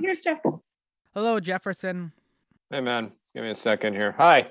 here's 0.00 0.22
Jeff. 0.22 0.38
Hello, 1.14 1.40
Jefferson. 1.40 2.12
Hey, 2.70 2.80
man. 2.80 3.12
Give 3.34 3.42
me 3.42 3.50
a 3.50 3.54
second 3.54 3.94
here. 3.94 4.12
Hi. 4.18 4.50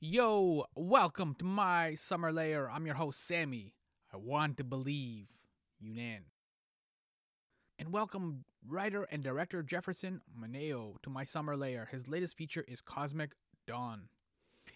Yo, 0.00 0.66
welcome 0.74 1.34
to 1.38 1.44
my 1.44 1.94
summer 1.94 2.32
layer. 2.32 2.70
I'm 2.70 2.86
your 2.86 2.96
host, 2.96 3.26
Sammy. 3.26 3.74
I 4.12 4.18
want 4.18 4.58
to 4.58 4.64
believe, 4.64 5.28
Yunnan. 5.80 6.24
And 7.78 7.92
welcome 7.92 8.44
writer 8.68 9.04
and 9.10 9.22
director 9.24 9.62
Jefferson 9.62 10.20
Moneo 10.36 10.96
to 11.02 11.10
my 11.10 11.24
summer 11.24 11.56
layer. 11.56 11.88
His 11.90 12.08
latest 12.08 12.36
feature 12.36 12.64
is 12.68 12.80
Cosmic 12.80 13.32
Dawn, 13.66 14.02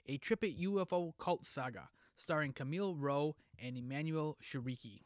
a 0.07 0.19
tripit 0.19 0.59
UFO 0.61 1.13
cult 1.19 1.45
saga 1.45 1.91
starring 2.17 2.53
Camille 2.53 2.97
Rowe 2.97 3.37
and 3.63 3.77
Emmanuelle 3.77 4.35
Chriqui. 4.43 5.03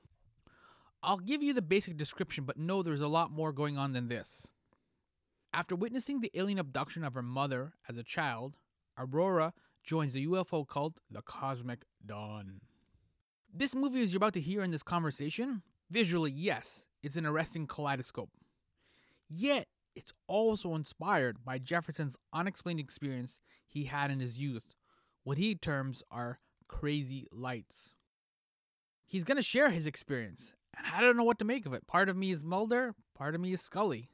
I'll 1.03 1.19
give 1.19 1.43
you 1.43 1.53
the 1.53 1.63
basic 1.63 1.97
description, 1.97 2.45
but 2.45 2.59
know 2.59 2.83
there's 2.83 3.01
a 3.01 3.09
lot 3.09 3.31
more 3.31 3.53
going 3.53 3.79
on 3.79 3.93
than 3.93 4.09
this. 4.09 4.47
After 5.53 5.75
witnessing 5.75 6.21
the 6.21 6.31
alien 6.35 6.59
abduction 6.59 7.05
of 7.05 7.15
her 7.15 7.23
mother 7.23 7.73
as 7.89 7.97
a 7.97 8.05
child, 8.05 8.57
Aurora 8.99 9.53
joins 9.83 10.13
the 10.13 10.27
UFO 10.27 10.67
cult, 10.67 11.01
the 11.11 11.23
Cosmic 11.23 11.85
Dawn. 12.05 12.61
This 13.53 13.75
movie, 13.75 14.03
as 14.03 14.13
you're 14.13 14.19
about 14.19 14.35
to 14.35 14.41
hear 14.41 14.63
in 14.63 14.71
this 14.71 14.83
conversation, 14.83 15.63
visually, 15.91 16.31
yes, 16.31 16.87
it's 17.03 17.17
an 17.17 17.27
arresting 17.27 17.67
kaleidoscope. 17.67 18.31
Yet, 19.29 19.67
it's 19.97 20.13
also 20.29 20.75
inspired 20.75 21.45
by 21.45 21.59
Jefferson's 21.59 22.17
unexplained 22.33 22.79
experience 22.79 23.41
he 23.67 23.85
had 23.85 24.11
in 24.11 24.21
his 24.21 24.39
youth, 24.39 24.77
what 25.25 25.39
he 25.39 25.55
terms 25.55 26.03
are 26.11 26.39
crazy 26.71 27.27
lights. 27.33 27.91
He's 29.05 29.25
going 29.25 29.37
to 29.37 29.43
share 29.43 29.71
his 29.71 29.87
experience, 29.87 30.55
and 30.77 30.87
I 30.87 31.01
don't 31.01 31.17
know 31.17 31.25
what 31.25 31.41
to 31.41 31.45
make 31.45 31.67
of 31.67 31.73
it. 31.73 31.87
Part 31.89 32.09
of 32.09 32.17
me 32.17 32.31
is 32.31 32.45
Mulder, 32.45 32.95
part 33.13 33.35
of 33.35 33.41
me 33.41 33.53
is 33.53 33.61
Scully. 33.61 34.09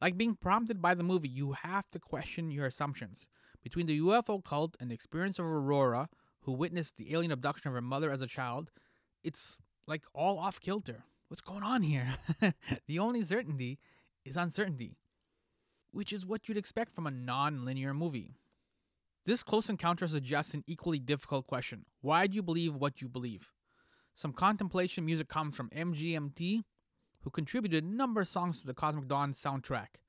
Like 0.00 0.16
being 0.16 0.36
prompted 0.36 0.80
by 0.80 0.94
the 0.94 1.02
movie, 1.02 1.28
you 1.28 1.52
have 1.52 1.88
to 1.88 1.98
question 1.98 2.52
your 2.52 2.66
assumptions. 2.66 3.26
Between 3.64 3.86
the 3.86 3.98
UFO 3.98 4.42
cult 4.42 4.76
and 4.78 4.90
the 4.90 4.94
experience 4.94 5.40
of 5.40 5.44
Aurora, 5.44 6.08
who 6.42 6.52
witnessed 6.52 6.96
the 6.96 7.12
alien 7.12 7.32
abduction 7.32 7.68
of 7.68 7.74
her 7.74 7.82
mother 7.82 8.12
as 8.12 8.22
a 8.22 8.28
child, 8.28 8.70
it's 9.24 9.58
like 9.88 10.04
all 10.14 10.38
off 10.38 10.60
kilter. 10.60 11.02
What's 11.28 11.42
going 11.42 11.64
on 11.64 11.82
here? 11.82 12.06
the 12.86 13.00
only 13.00 13.22
certainty 13.22 13.80
is 14.24 14.36
uncertainty, 14.36 14.98
which 15.90 16.12
is 16.12 16.24
what 16.24 16.48
you'd 16.48 16.56
expect 16.56 16.94
from 16.94 17.08
a 17.08 17.10
non 17.10 17.64
linear 17.64 17.92
movie. 17.92 18.36
This 19.30 19.44
close 19.44 19.70
encounter 19.70 20.08
suggests 20.08 20.54
an 20.54 20.64
equally 20.66 20.98
difficult 20.98 21.46
question 21.46 21.84
Why 22.00 22.26
do 22.26 22.34
you 22.34 22.42
believe 22.42 22.74
what 22.74 23.00
you 23.00 23.08
believe? 23.08 23.52
Some 24.16 24.32
contemplation 24.32 25.06
music 25.06 25.28
comes 25.28 25.54
from 25.54 25.70
MGMT, 25.70 26.64
who 27.20 27.30
contributed 27.30 27.84
a 27.84 27.86
number 27.86 28.22
of 28.22 28.26
songs 28.26 28.60
to 28.60 28.66
the 28.66 28.74
Cosmic 28.74 29.06
Dawn 29.06 29.32
soundtrack. 29.32 30.00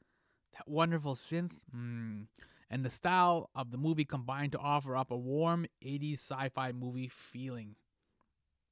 That 0.53 0.67
wonderful 0.67 1.13
synth, 1.13 1.51
mm, 1.71 2.25
and 2.71 2.83
the 2.83 2.89
style 2.89 3.51
of 3.53 3.69
the 3.69 3.77
movie 3.77 4.05
combined 4.05 4.53
to 4.53 4.57
offer 4.57 4.97
up 4.97 5.11
a 5.11 5.15
warm 5.15 5.67
80s 5.85 6.13
sci 6.13 6.49
fi 6.49 6.71
movie 6.71 7.07
feeling. 7.07 7.75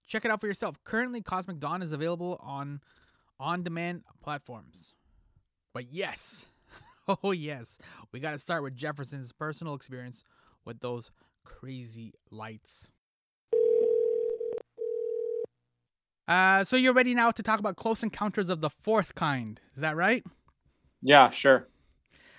Check 0.08 0.26
it 0.26 0.32
out 0.32 0.42
for 0.42 0.48
yourself. 0.48 0.84
Currently, 0.84 1.22
Cosmic 1.22 1.60
Dawn 1.60 1.84
is 1.84 1.92
available 1.92 2.40
on 2.42 2.82
on 3.40 3.62
demand 3.62 4.02
platforms. 4.20 4.96
But 5.76 5.94
yes, 5.94 6.48
oh 7.24 7.32
yes, 7.32 7.78
we 8.12 8.20
got 8.20 8.32
to 8.32 8.40
start 8.40 8.64
with 8.64 8.76
Jefferson's 8.76 9.32
personal 9.32 9.74
experience 9.74 10.24
with 10.66 10.80
those 10.80 11.12
crazy 11.44 12.14
lights. 12.32 12.90
Uh, 16.28 16.64
so 16.64 16.76
you're 16.76 16.94
ready 16.94 17.16
now 17.16 17.32
to 17.32 17.42
talk 17.42 17.60
about 17.60 17.76
Close 17.76 18.04
Encounters 18.04 18.50
of 18.50 18.62
the 18.62 18.70
Fourth 18.70 19.16
Kind. 19.16 19.60
Is 19.76 19.82
that 19.82 19.96
right? 19.96 20.24
Yeah, 21.02 21.32
sure. 21.32 21.68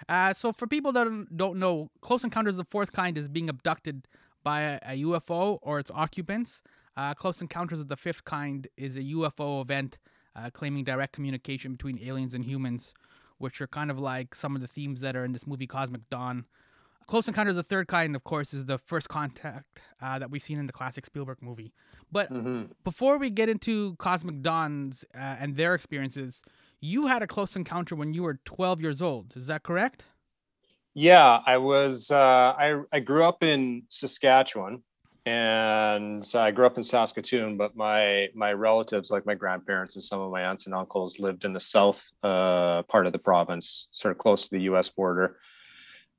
Uh, 0.08 0.32
so 0.32 0.52
for 0.52 0.66
people 0.66 0.92
that 0.92 1.06
don't- 1.36 1.58
know, 1.58 1.90
Close 2.00 2.22
Encounters 2.22 2.54
of 2.54 2.66
the 2.66 2.70
Fourth 2.70 2.92
Kind 2.92 3.18
is 3.18 3.28
being 3.28 3.48
abducted 3.48 4.06
by 4.44 4.60
a, 4.62 4.78
a 4.86 5.02
UFO 5.02 5.58
or 5.62 5.80
its 5.80 5.90
occupants. 5.92 6.62
Uh, 6.96 7.14
Close 7.14 7.40
Encounters 7.40 7.80
of 7.80 7.88
the 7.88 7.96
Fifth 7.96 8.24
Kind 8.24 8.68
is 8.76 8.96
a 8.96 9.02
UFO 9.02 9.60
event 9.60 9.98
uh, 10.36 10.50
claiming 10.50 10.84
direct 10.84 11.12
communication 11.12 11.72
between 11.72 11.98
aliens 12.00 12.32
and 12.34 12.44
humans, 12.44 12.94
which 13.40 13.60
are 13.60 13.66
kind 13.66 13.90
of 13.90 13.98
like 13.98 14.34
some 14.34 14.54
of 14.54 14.62
the 14.62 14.68
themes 14.68 15.00
that 15.00 15.16
are 15.16 15.24
in 15.24 15.32
this 15.32 15.46
movie 15.46 15.66
Cosmic 15.66 16.08
Dawn. 16.10 16.46
Close 17.06 17.26
Encounters 17.26 17.52
of 17.52 17.56
the 17.56 17.62
Third 17.64 17.88
Kind, 17.88 18.14
of 18.14 18.22
course, 18.24 18.54
is 18.54 18.66
the 18.66 18.78
first 18.78 19.08
contact 19.08 19.80
uh, 20.00 20.18
that 20.20 20.30
we've 20.30 20.42
seen 20.42 20.58
in 20.58 20.66
the 20.66 20.72
classic 20.72 21.04
Spielberg 21.06 21.38
movie. 21.42 21.72
But 22.12 22.32
hmm 22.32 22.64
before 22.84 23.18
we 23.18 23.30
get 23.30 23.48
into 23.48 23.96
Cosmic 23.96 24.42
Dawns 24.42 25.04
uh, 25.14 25.36
and 25.40 25.56
their 25.56 25.74
experiences, 25.74 26.42
you 26.80 27.06
had 27.06 27.22
a 27.22 27.26
close 27.26 27.56
encounter 27.56 27.96
when 27.96 28.14
you 28.14 28.22
were 28.22 28.40
12 28.44 28.80
years 28.80 29.02
old. 29.02 29.34
Is 29.36 29.46
that 29.48 29.62
correct? 29.64 30.04
Yeah, 30.94 31.40
I 31.46 31.58
was. 31.58 32.10
Uh, 32.10 32.54
I 32.58 32.82
I 32.92 33.00
grew 33.00 33.24
up 33.24 33.42
in 33.42 33.84
Saskatchewan, 33.88 34.82
and 35.26 36.24
so 36.24 36.40
I 36.40 36.50
grew 36.50 36.66
up 36.66 36.76
in 36.76 36.82
Saskatoon. 36.82 37.56
But 37.56 37.76
my 37.76 38.28
my 38.34 38.52
relatives, 38.52 39.10
like 39.10 39.26
my 39.26 39.34
grandparents 39.34 39.96
and 39.96 40.02
some 40.02 40.20
of 40.20 40.30
my 40.30 40.42
aunts 40.44 40.66
and 40.66 40.74
uncles, 40.74 41.18
lived 41.18 41.44
in 41.44 41.52
the 41.52 41.60
south 41.60 42.10
uh, 42.22 42.82
part 42.84 43.06
of 43.06 43.12
the 43.12 43.18
province, 43.18 43.88
sort 43.90 44.12
of 44.12 44.18
close 44.18 44.44
to 44.44 44.50
the 44.50 44.62
U.S. 44.62 44.88
border. 44.88 45.38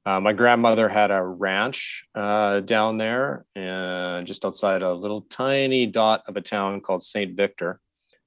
Uh, 0.06 0.20
my 0.20 0.34
grandmother 0.34 0.90
had 0.90 1.12
a 1.12 1.22
ranch 1.22 2.06
uh, 2.16 2.60
down 2.62 2.98
there, 2.98 3.46
and 3.56 4.26
just 4.26 4.44
outside 4.46 4.82
a 4.82 4.94
little 4.94 5.22
tiny 5.22 5.86
dot 5.86 6.24
of 6.28 6.38
a 6.38 6.42
town 6.42 6.82
called 6.82 7.04
Saint 7.04 7.38
Victor. 7.38 7.80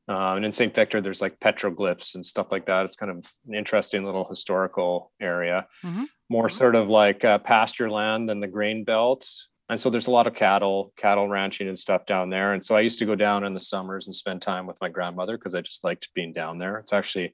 Uh, 0.07 0.35
and 0.37 0.45
in 0.45 0.53
St. 0.53 0.75
Victor, 0.75 1.01
there's 1.01 1.23
like 1.23 1.41
petroglyphs 1.41 2.15
and 2.15 2.25
stuff 2.25 2.49
like 2.53 2.67
that. 2.67 2.85
It's 2.85 2.95
kind 2.95 3.11
of 3.11 3.27
an 3.49 3.55
interesting 3.55 4.05
little 4.05 4.29
historical 4.29 5.11
area, 5.19 5.67
Mhm. 5.83 6.05
more 6.29 6.51
sort 6.51 6.75
of 6.77 6.89
like 6.91 7.25
uh, 7.25 7.39
pasture 7.39 7.91
land 7.91 8.29
than 8.29 8.39
the 8.41 8.47
grain 8.47 8.85
belt. 8.85 9.27
And 9.71 9.81
so 9.81 9.89
there's 9.89 10.09
a 10.09 10.11
lot 10.11 10.27
of 10.27 10.35
cattle, 10.35 10.93
cattle 10.97 11.29
ranching 11.29 11.69
and 11.69 11.79
stuff 11.79 12.05
down 12.05 12.29
there. 12.29 12.53
And 12.53 12.63
so 12.63 12.77
I 12.77 12.81
used 12.81 12.99
to 12.99 13.07
go 13.07 13.15
down 13.15 13.45
in 13.45 13.55
the 13.55 13.61
summers 13.61 14.07
and 14.07 14.15
spend 14.15 14.43
time 14.43 14.67
with 14.67 14.79
my 14.81 14.91
grandmother 14.91 15.39
because 15.39 15.55
I 15.55 15.63
just 15.63 15.85
liked 15.85 16.13
being 16.15 16.35
down 16.35 16.59
there. 16.59 16.79
It's 16.79 16.93
actually, 16.93 17.33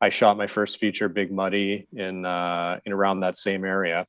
I 0.00 0.08
shot 0.08 0.36
my 0.36 0.48
first 0.48 0.78
feature, 0.78 1.08
Big 1.08 1.30
Muddy, 1.30 1.86
in 1.92 2.24
uh, 2.24 2.80
in 2.84 2.92
around 2.92 3.20
that 3.20 3.36
same 3.36 3.64
area. 3.64 4.06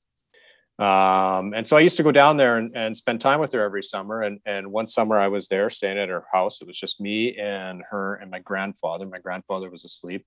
Um, 0.79 1.53
and 1.53 1.67
so 1.67 1.77
I 1.77 1.81
used 1.81 1.97
to 1.97 2.03
go 2.03 2.11
down 2.11 2.37
there 2.37 2.57
and, 2.57 2.75
and 2.75 2.97
spend 2.97 3.21
time 3.21 3.39
with 3.39 3.51
her 3.51 3.63
every 3.63 3.83
summer. 3.83 4.21
And, 4.21 4.39
and 4.47 4.71
one 4.71 4.87
summer 4.87 5.19
I 5.19 5.27
was 5.27 5.47
there 5.47 5.69
staying 5.69 5.99
at 5.99 6.09
her 6.09 6.25
house. 6.33 6.59
It 6.59 6.65
was 6.65 6.79
just 6.79 6.99
me 6.99 7.37
and 7.37 7.83
her 7.91 8.15
and 8.15 8.31
my 8.31 8.39
grandfather. 8.39 9.05
My 9.05 9.19
grandfather 9.19 9.69
was 9.69 9.85
asleep. 9.85 10.25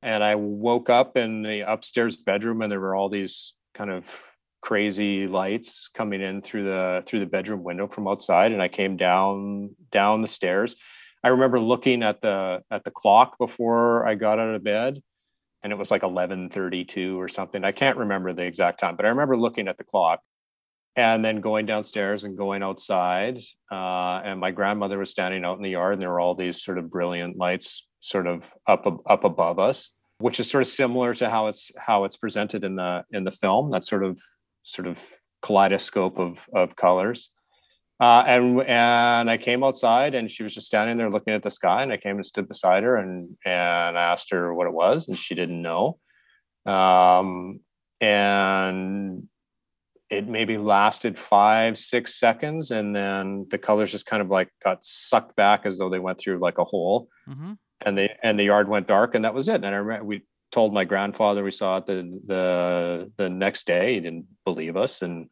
And 0.00 0.24
I 0.24 0.36
woke 0.36 0.88
up 0.88 1.18
in 1.18 1.42
the 1.42 1.70
upstairs 1.70 2.16
bedroom 2.16 2.62
and 2.62 2.72
there 2.72 2.80
were 2.80 2.94
all 2.94 3.10
these 3.10 3.52
kind 3.74 3.90
of 3.90 4.10
crazy 4.68 5.26
lights 5.26 5.88
coming 5.88 6.20
in 6.20 6.42
through 6.42 6.64
the 6.64 7.02
through 7.06 7.20
the 7.20 7.26
bedroom 7.26 7.64
window 7.64 7.88
from 7.88 8.06
outside. 8.06 8.52
And 8.52 8.60
I 8.60 8.68
came 8.68 8.98
down 8.98 9.74
down 9.90 10.20
the 10.20 10.28
stairs. 10.28 10.76
I 11.24 11.28
remember 11.28 11.58
looking 11.58 12.02
at 12.02 12.20
the 12.20 12.62
at 12.70 12.84
the 12.84 12.90
clock 12.90 13.38
before 13.38 14.06
I 14.06 14.14
got 14.14 14.38
out 14.38 14.54
of 14.54 14.62
bed 14.62 15.02
and 15.62 15.72
it 15.72 15.76
was 15.76 15.90
like 15.90 16.02
11:32 16.02 17.16
or 17.16 17.28
something. 17.28 17.64
I 17.64 17.72
can't 17.72 17.96
remember 17.96 18.34
the 18.34 18.42
exact 18.42 18.78
time, 18.78 18.94
but 18.94 19.06
I 19.06 19.08
remember 19.08 19.38
looking 19.38 19.68
at 19.68 19.78
the 19.78 19.84
clock 19.84 20.20
and 20.96 21.24
then 21.24 21.40
going 21.40 21.64
downstairs 21.64 22.24
and 22.24 22.36
going 22.36 22.62
outside. 22.62 23.38
Uh, 23.72 24.20
and 24.22 24.38
my 24.38 24.50
grandmother 24.50 24.98
was 24.98 25.10
standing 25.10 25.46
out 25.46 25.56
in 25.56 25.62
the 25.62 25.70
yard, 25.70 25.94
and 25.94 26.02
there 26.02 26.10
were 26.10 26.20
all 26.20 26.34
these 26.34 26.62
sort 26.62 26.76
of 26.76 26.90
brilliant 26.90 27.38
lights 27.38 27.86
sort 28.00 28.26
of 28.26 28.52
up 28.66 28.84
up 29.06 29.24
above 29.24 29.58
us, 29.58 29.92
which 30.18 30.38
is 30.38 30.50
sort 30.50 30.60
of 30.60 30.68
similar 30.68 31.14
to 31.14 31.30
how 31.30 31.46
it's 31.46 31.72
how 31.78 32.04
it's 32.04 32.18
presented 32.18 32.64
in 32.64 32.76
the 32.76 33.02
in 33.12 33.24
the 33.24 33.32
film. 33.32 33.70
That 33.70 33.84
sort 33.84 34.04
of 34.04 34.20
sort 34.68 34.86
of 34.86 35.02
kaleidoscope 35.42 36.18
of 36.18 36.48
of 36.54 36.76
colors. 36.76 37.30
Uh, 38.00 38.22
and 38.26 38.62
and 38.62 39.28
I 39.30 39.38
came 39.38 39.64
outside 39.64 40.14
and 40.14 40.30
she 40.30 40.42
was 40.44 40.54
just 40.54 40.66
standing 40.68 40.96
there 40.98 41.10
looking 41.10 41.34
at 41.34 41.42
the 41.42 41.50
sky. 41.50 41.82
And 41.82 41.92
I 41.92 41.96
came 41.96 42.16
and 42.16 42.24
stood 42.26 42.46
beside 42.48 42.82
her 42.84 42.96
and 42.96 43.36
and 43.44 43.98
I 43.98 44.12
asked 44.12 44.30
her 44.30 44.54
what 44.54 44.66
it 44.66 44.72
was, 44.72 45.08
and 45.08 45.18
she 45.18 45.34
didn't 45.34 45.62
know. 45.62 45.98
Um, 46.66 47.60
and 48.00 49.26
it 50.10 50.26
maybe 50.26 50.56
lasted 50.58 51.18
five 51.18 51.76
six 51.76 52.14
seconds, 52.18 52.70
and 52.70 52.94
then 52.94 53.46
the 53.50 53.58
colors 53.58 53.90
just 53.90 54.06
kind 54.06 54.22
of 54.22 54.30
like 54.30 54.48
got 54.64 54.84
sucked 54.84 55.36
back 55.36 55.66
as 55.66 55.78
though 55.78 55.90
they 55.90 55.98
went 55.98 56.18
through 56.18 56.38
like 56.38 56.58
a 56.58 56.64
hole, 56.64 57.08
Mm-hmm. 57.28 57.52
and 57.84 57.98
they 57.98 58.16
and 58.22 58.38
the 58.38 58.44
yard 58.44 58.68
went 58.68 58.86
dark, 58.86 59.14
and 59.14 59.24
that 59.24 59.34
was 59.34 59.48
it. 59.48 59.56
And 59.56 59.66
I 59.66 59.78
remember 59.78 60.04
we 60.04 60.22
told 60.50 60.72
my 60.72 60.84
grandfather 60.84 61.44
we 61.44 61.50
saw 61.50 61.78
it 61.78 61.86
the 61.86 62.20
the 62.26 63.12
the 63.16 63.28
next 63.28 63.66
day. 63.66 63.94
He 63.94 64.00
didn't 64.00 64.26
believe 64.44 64.76
us, 64.76 65.02
and 65.02 65.28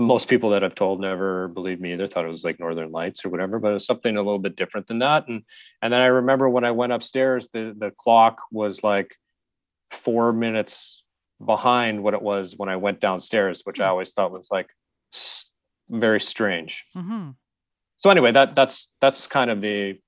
most 0.00 0.28
people 0.28 0.50
that 0.50 0.64
I've 0.64 0.74
told 0.74 1.00
never 1.00 1.48
believed 1.48 1.80
me 1.80 1.92
either. 1.92 2.06
Thought 2.06 2.24
it 2.24 2.28
was 2.28 2.44
like 2.44 2.58
Northern 2.58 2.90
Lights 2.90 3.24
or 3.24 3.28
whatever, 3.28 3.58
but 3.58 3.70
it 3.70 3.74
was 3.74 3.86
something 3.86 4.16
a 4.16 4.22
little 4.22 4.38
bit 4.38 4.56
different 4.56 4.86
than 4.86 5.00
that. 5.00 5.28
And 5.28 5.42
and 5.80 5.92
then 5.92 6.00
I 6.00 6.06
remember 6.06 6.48
when 6.48 6.64
I 6.64 6.70
went 6.70 6.92
upstairs, 6.92 7.48
the 7.48 7.74
the 7.76 7.90
clock 7.90 8.40
was 8.50 8.82
like 8.82 9.16
four 9.90 10.32
minutes 10.32 11.04
behind 11.44 12.02
what 12.02 12.14
it 12.14 12.22
was 12.22 12.56
when 12.56 12.68
I 12.68 12.76
went 12.76 13.00
downstairs, 13.00 13.62
which 13.64 13.80
I 13.80 13.86
always 13.86 14.12
thought 14.12 14.32
was 14.32 14.48
like 14.50 14.70
very 15.90 16.20
strange. 16.20 16.84
Mm-hmm. 16.96 17.30
So 17.96 18.10
anyway, 18.10 18.32
that 18.32 18.54
that's 18.54 18.92
that's 19.00 19.26
kind 19.26 19.50
of 19.50 19.60
the 19.60 19.98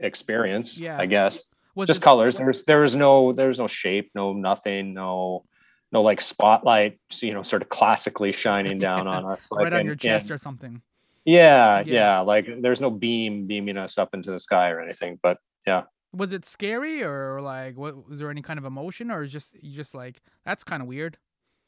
experience, 0.00 0.78
Yeah. 0.78 0.98
I 0.98 1.06
guess. 1.06 1.46
Was 1.76 1.86
Just 1.86 2.00
it- 2.00 2.04
colors. 2.04 2.36
There's 2.36 2.64
there 2.64 2.80
was 2.80 2.96
no 2.96 3.32
there's 3.32 3.58
no 3.60 3.68
shape, 3.68 4.10
no 4.14 4.32
nothing, 4.32 4.94
no 4.94 5.44
no 5.92 6.02
like 6.02 6.20
spotlight, 6.20 6.98
you 7.22 7.32
know, 7.32 7.42
sort 7.42 7.62
of 7.62 7.68
classically 7.68 8.32
shining 8.32 8.78
down 8.80 9.06
on 9.06 9.24
us. 9.32 9.52
Like 9.52 9.64
right 9.64 9.72
on 9.74 9.78
and- 9.80 9.86
your 9.86 9.94
chest 9.94 10.24
and- 10.24 10.32
or 10.34 10.38
something. 10.38 10.82
yeah, 11.24 11.80
Yeah. 11.80 11.84
yeah, 11.94 12.20
Like 12.20 12.48
there's 12.60 12.80
no 12.80 12.90
beam 12.90 13.46
beaming 13.46 13.76
us 13.76 13.96
up 13.98 14.14
into 14.14 14.30
the 14.32 14.40
sky 14.40 14.70
or 14.70 14.80
anything. 14.80 15.20
But 15.22 15.38
yeah. 15.66 15.82
Was 16.12 16.32
it 16.32 16.44
scary 16.46 17.02
or 17.04 17.40
like 17.42 17.76
what 17.76 18.08
was 18.08 18.18
there 18.20 18.30
any 18.30 18.42
kind 18.42 18.58
of 18.58 18.64
emotion 18.64 19.10
or 19.10 19.22
is 19.22 19.30
just 19.32 19.54
you 19.62 19.74
just 19.76 19.94
like 19.94 20.20
that's 20.44 20.64
kind 20.64 20.80
of 20.82 20.88
weird? 20.88 21.18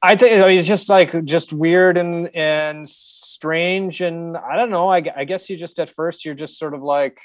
I 0.01 0.17
think 0.17 0.41
I 0.41 0.47
mean, 0.49 0.59
it's 0.59 0.69
just 0.69 0.89
like 0.89 1.25
just 1.25 1.53
weird 1.53 1.99
and 1.99 2.35
and 2.35 2.89
strange 2.89 4.01
and 4.01 4.37
I 4.39 4.57
don't 4.57 4.71
know. 4.71 4.89
I, 4.89 5.03
I 5.17 5.25
guess 5.25 5.51
you 5.51 5.57
just 5.57 5.79
at 5.81 5.91
first 5.91 6.25
you're 6.25 6.35
just 6.37 6.57
sort 6.59 6.73
of 6.73 6.83
like, 6.83 7.19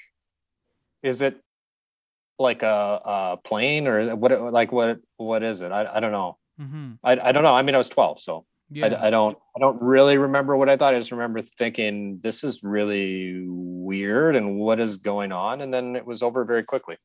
is 1.01 1.21
it 1.21 1.39
like 2.39 2.63
a, 2.63 3.01
a 3.06 3.38
plane 3.44 3.88
or 3.88 4.15
what? 4.15 4.31
Like 4.51 4.71
what? 4.71 5.00
What 5.18 5.44
is 5.44 5.62
it? 5.62 5.71
I, 5.71 5.97
I 5.97 6.00
don't 6.00 6.12
know. 6.12 6.38
Mm-hmm. 6.59 6.91
I, 7.03 7.30
I 7.30 7.31
don't 7.31 7.44
know. 7.44 7.53
I 7.53 7.62
mean, 7.63 7.74
I 7.75 7.80
was 7.80 7.89
12, 7.89 8.21
so 8.21 8.45
Yeah. 8.69 8.88
I, 8.88 9.07
I 9.07 9.09
don't 9.09 9.38
I 9.56 9.59
don't 9.59 9.81
really 9.81 10.18
remember 10.18 10.56
what 10.56 10.69
I 10.69 10.77
thought. 10.77 10.94
I 10.94 11.00
just 11.00 11.12
remember 11.12 11.41
thinking 11.41 12.19
this 12.21 12.44
is 12.44 12.62
really 12.63 13.44
weird 13.47 14.35
and 14.35 14.57
what 14.57 14.80
is 14.80 14.97
going 14.97 15.31
on, 15.31 15.62
and 15.62 15.74
then 15.74 15.95
it 15.95 16.06
was 16.06 16.21
over 16.24 16.44
very 16.45 16.63
quickly. 16.63 16.97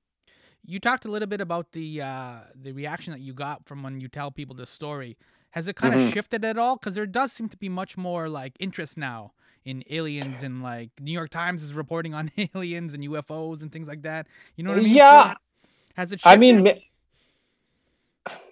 You 0.64 0.80
talked 0.80 1.04
a 1.06 1.10
little 1.10 1.28
bit 1.28 1.40
about 1.40 1.72
the 1.72 2.02
uh, 2.02 2.40
the 2.54 2.72
reaction 2.72 3.12
that 3.12 3.20
you 3.20 3.32
got 3.32 3.66
from 3.66 3.82
when 3.82 4.00
you 4.00 4.08
tell 4.08 4.30
people 4.30 4.54
this 4.54 4.70
story. 4.70 5.16
Has 5.52 5.66
it 5.66 5.76
kind 5.76 5.94
of 5.94 6.00
Mhm. 6.02 6.12
shifted 6.12 6.44
at 6.44 6.58
all? 6.58 6.76
Because 6.76 6.94
there 6.94 7.06
does 7.06 7.32
seem 7.32 7.48
to 7.48 7.56
be 7.56 7.70
much 7.70 7.96
more 7.96 8.28
like 8.28 8.52
interest 8.60 8.98
now 8.98 9.32
in 9.64 9.84
aliens, 9.90 10.42
and 10.42 10.62
like 10.62 10.90
New 11.00 11.12
York 11.12 11.30
Times 11.30 11.62
is 11.62 11.74
reporting 11.74 12.14
on 12.14 12.30
aliens 12.54 12.94
and 12.94 13.02
UFOs 13.04 13.62
and 13.62 13.70
things 13.72 13.88
like 13.88 14.02
that. 14.02 14.26
You 14.56 14.64
know 14.64 14.70
what 14.70 14.78
I 14.78 14.82
mean? 14.82 14.92
So, 14.92 14.96
Yeah. 14.96 15.34
has 15.96 16.12
it? 16.12 16.20
Shifted? 16.20 16.28
I 16.28 16.36
mean, 16.36 16.68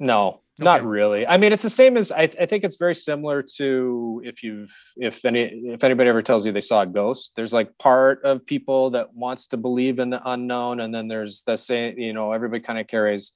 no, 0.00 0.41
not 0.58 0.85
really. 0.85 1.26
I 1.26 1.37
mean, 1.37 1.53
it's 1.53 1.62
the 1.62 1.70
same 1.70 1.97
as 1.97 2.11
I, 2.11 2.23
I 2.23 2.47
think 2.47 2.64
it's 2.64 2.76
very 2.76 2.94
similar 2.94 3.43
to 3.56 4.23
if 4.25 4.43
you've 4.43 4.75
if 4.97 5.25
any 5.25 5.43
if 5.43 5.85
anybody 5.85 6.08
ever 6.08 6.23
tells 6.23 6.47
you 6.47 6.53
they 6.53 6.61
saw 6.61 6.82
a 6.82 6.87
ghost. 6.87 7.32
There's 7.37 7.53
like 7.53 7.76
part 7.79 8.25
of 8.25 8.47
people 8.47 8.91
that 8.91 9.14
wants 9.14 9.49
to 9.49 9.56
believe 9.56 9.99
in 9.99 10.11
the 10.11 10.20
unknown, 10.25 10.81
and 10.81 10.94
then 10.94 11.08
there's 11.08 11.43
the 11.43 11.56
same. 11.56 11.99
You 11.99 12.12
know, 12.12 12.32
everybody 12.32 12.62
kind 12.62 12.79
of 12.79 12.87
carries 12.87 13.32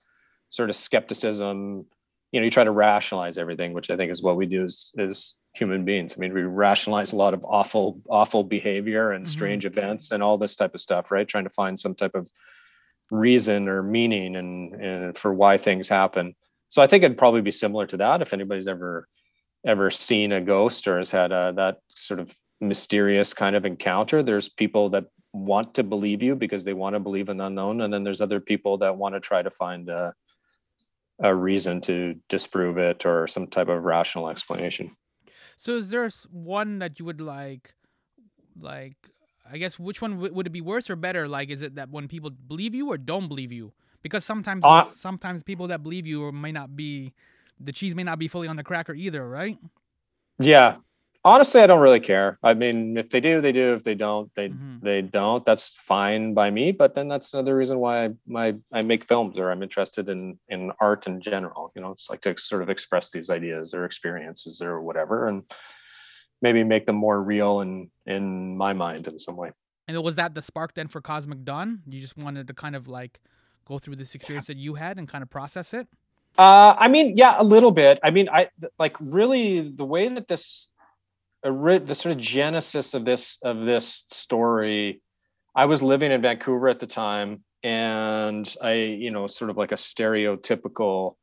sort 0.48 0.70
of 0.70 0.76
skepticism. 0.76 1.86
You 2.32 2.40
know, 2.40 2.44
you 2.44 2.50
try 2.50 2.64
to 2.64 2.70
rationalize 2.70 3.38
everything, 3.38 3.72
which 3.72 3.90
I 3.90 3.96
think 3.96 4.12
is 4.12 4.22
what 4.22 4.36
we 4.36 4.46
do 4.46 4.64
as, 4.64 4.92
as 4.98 5.34
human 5.54 5.84
beings. 5.84 6.14
I 6.16 6.20
mean, 6.20 6.32
we 6.32 6.42
rationalize 6.42 7.12
a 7.12 7.16
lot 7.16 7.34
of 7.34 7.44
awful, 7.44 8.00
awful 8.08 8.44
behavior 8.44 9.10
and 9.12 9.26
Mhm. 9.26 9.28
strange 9.28 9.66
events 9.66 10.12
and 10.12 10.22
all 10.22 10.38
this 10.38 10.54
type 10.54 10.74
of 10.74 10.80
stuff, 10.80 11.10
right? 11.10 11.26
Trying 11.26 11.44
to 11.44 11.50
find 11.50 11.78
some 11.78 11.94
type 11.94 12.14
of 12.14 12.30
reason 13.10 13.68
or 13.68 13.82
meaning 13.82 14.36
and, 14.36 14.74
and 14.74 15.18
for 15.18 15.34
why 15.34 15.58
things 15.58 15.88
happen. 15.88 16.36
So 16.68 16.80
I 16.80 16.86
think 16.86 17.02
it'd 17.02 17.18
probably 17.18 17.40
be 17.40 17.50
similar 17.50 17.86
to 17.86 17.96
that 17.96 18.22
if 18.22 18.32
anybody's 18.32 18.68
ever 18.68 19.08
ever 19.66 19.90
seen 19.90 20.32
a 20.32 20.40
ghost 20.40 20.88
or 20.88 20.96
has 20.98 21.10
had 21.10 21.32
a, 21.32 21.52
that 21.54 21.78
sort 21.94 22.18
of 22.18 22.34
mysterious 22.62 23.34
kind 23.34 23.54
of 23.54 23.66
encounter. 23.66 24.22
There's 24.22 24.48
people 24.48 24.88
that 24.90 25.04
want 25.34 25.74
to 25.74 25.82
believe 25.82 26.22
you 26.22 26.34
because 26.34 26.64
they 26.64 26.72
want 26.72 26.94
to 26.94 27.00
believe 27.00 27.28
in 27.28 27.36
the 27.36 27.44
unknown, 27.44 27.82
and 27.82 27.92
then 27.92 28.02
there's 28.02 28.22
other 28.22 28.40
people 28.40 28.78
that 28.78 28.96
want 28.96 29.14
to 29.16 29.20
try 29.20 29.42
to 29.42 29.50
find 29.50 29.90
a, 29.90 30.14
a 31.22 31.34
reason 31.34 31.80
to 31.82 32.14
disprove 32.28 32.78
it 32.78 33.04
or 33.06 33.26
some 33.26 33.46
type 33.46 33.68
of 33.68 33.84
rational 33.84 34.28
explanation. 34.28 34.90
So 35.56 35.76
is 35.76 35.90
there 35.90 36.08
one 36.30 36.78
that 36.78 36.98
you 36.98 37.04
would 37.04 37.20
like, 37.20 37.74
like, 38.60 38.96
I 39.50 39.58
guess 39.58 39.78
which 39.78 40.00
one 40.00 40.12
w- 40.12 40.32
would 40.32 40.46
it 40.46 40.50
be 40.50 40.60
worse 40.60 40.88
or 40.88 40.96
better? 40.96 41.28
Like, 41.28 41.50
is 41.50 41.62
it 41.62 41.74
that 41.74 41.90
when 41.90 42.08
people 42.08 42.30
believe 42.30 42.74
you 42.74 42.90
or 42.90 42.98
don't 42.98 43.28
believe 43.28 43.52
you? 43.52 43.72
Because 44.02 44.24
sometimes, 44.24 44.64
Uh, 44.64 44.84
sometimes 44.84 45.42
people 45.42 45.68
that 45.68 45.82
believe 45.82 46.06
you 46.06 46.32
may 46.32 46.52
not 46.52 46.76
be, 46.76 47.12
the 47.58 47.72
cheese 47.72 47.94
may 47.94 48.04
not 48.04 48.18
be 48.18 48.28
fully 48.28 48.48
on 48.48 48.56
the 48.56 48.64
cracker 48.64 48.94
either, 48.94 49.28
right? 49.28 49.58
Yeah. 50.38 50.76
Honestly, 51.22 51.60
I 51.60 51.66
don't 51.66 51.80
really 51.82 52.00
care. 52.00 52.38
I 52.42 52.54
mean, 52.54 52.96
if 52.96 53.10
they 53.10 53.20
do, 53.20 53.42
they 53.42 53.52
do. 53.52 53.74
If 53.74 53.84
they 53.84 53.94
don't, 53.94 54.34
they 54.34 54.48
Mhm. 54.48 54.80
they 54.80 55.02
don't. 55.02 55.44
That's 55.44 55.74
fine 55.74 56.32
by 56.32 56.50
me. 56.50 56.72
But 56.72 56.94
then 56.94 57.08
that's 57.08 57.34
another 57.34 57.54
reason 57.54 57.78
why 57.78 58.06
I 58.06 58.10
my 58.26 58.54
I 58.72 58.80
make 58.82 59.04
films 59.04 59.38
or 59.38 59.50
I'm 59.50 59.62
interested 59.62 60.08
in 60.08 60.38
in 60.48 60.72
art 60.80 61.06
in 61.06 61.20
general. 61.20 61.72
You 61.74 61.82
know, 61.82 61.90
it's 61.90 62.08
like 62.08 62.22
to 62.22 62.34
sort 62.38 62.62
of 62.62 62.70
express 62.70 63.10
these 63.10 63.28
ideas 63.28 63.74
or 63.74 63.84
experiences 63.84 64.62
or 64.62 64.80
whatever, 64.80 65.28
and 65.28 65.42
maybe 66.40 66.64
make 66.64 66.86
them 66.86 66.96
more 66.96 67.22
real 67.22 67.60
in 67.60 67.90
in 68.06 68.56
my 68.56 68.72
mind 68.72 69.06
in 69.06 69.18
some 69.18 69.36
way. 69.36 69.50
And 69.88 70.02
was 70.02 70.16
that 70.16 70.34
the 70.34 70.40
spark 70.42 70.72
then 70.74 70.88
for 70.88 71.02
Cosmic 71.02 71.44
Dawn? 71.44 71.82
You 71.86 72.00
just 72.00 72.16
wanted 72.16 72.46
to 72.48 72.54
kind 72.54 72.74
of 72.74 72.88
like 72.88 73.20
go 73.66 73.78
through 73.78 73.96
this 73.96 74.14
experience 74.14 74.46
that 74.46 74.56
you 74.56 74.74
had 74.74 74.98
and 74.98 75.06
kind 75.06 75.20
of 75.22 75.28
process 75.28 75.74
it. 75.74 75.86
Uh, 76.38 76.74
I 76.78 76.88
mean, 76.88 77.16
yeah, 77.16 77.34
a 77.38 77.44
little 77.44 77.72
bit. 77.72 77.98
I 78.02 78.10
mean, 78.10 78.28
I 78.30 78.48
th- 78.60 78.72
like 78.78 78.96
really 79.00 79.60
the 79.68 79.84
way 79.84 80.08
that 80.08 80.28
this, 80.28 80.72
the 81.42 81.94
sort 81.94 82.12
of 82.14 82.18
genesis 82.18 82.94
of 82.94 83.04
this 83.04 83.38
of 83.42 83.64
this 83.64 83.86
story. 84.08 85.02
I 85.54 85.66
was 85.66 85.82
living 85.82 86.12
in 86.12 86.22
Vancouver 86.22 86.68
at 86.68 86.80
the 86.80 86.86
time, 86.86 87.44
and 87.62 88.54
I, 88.62 88.74
you 88.74 89.10
know, 89.10 89.26
sort 89.26 89.50
of 89.50 89.56
like 89.56 89.72
a 89.72 89.76
stereotypical 89.76 91.14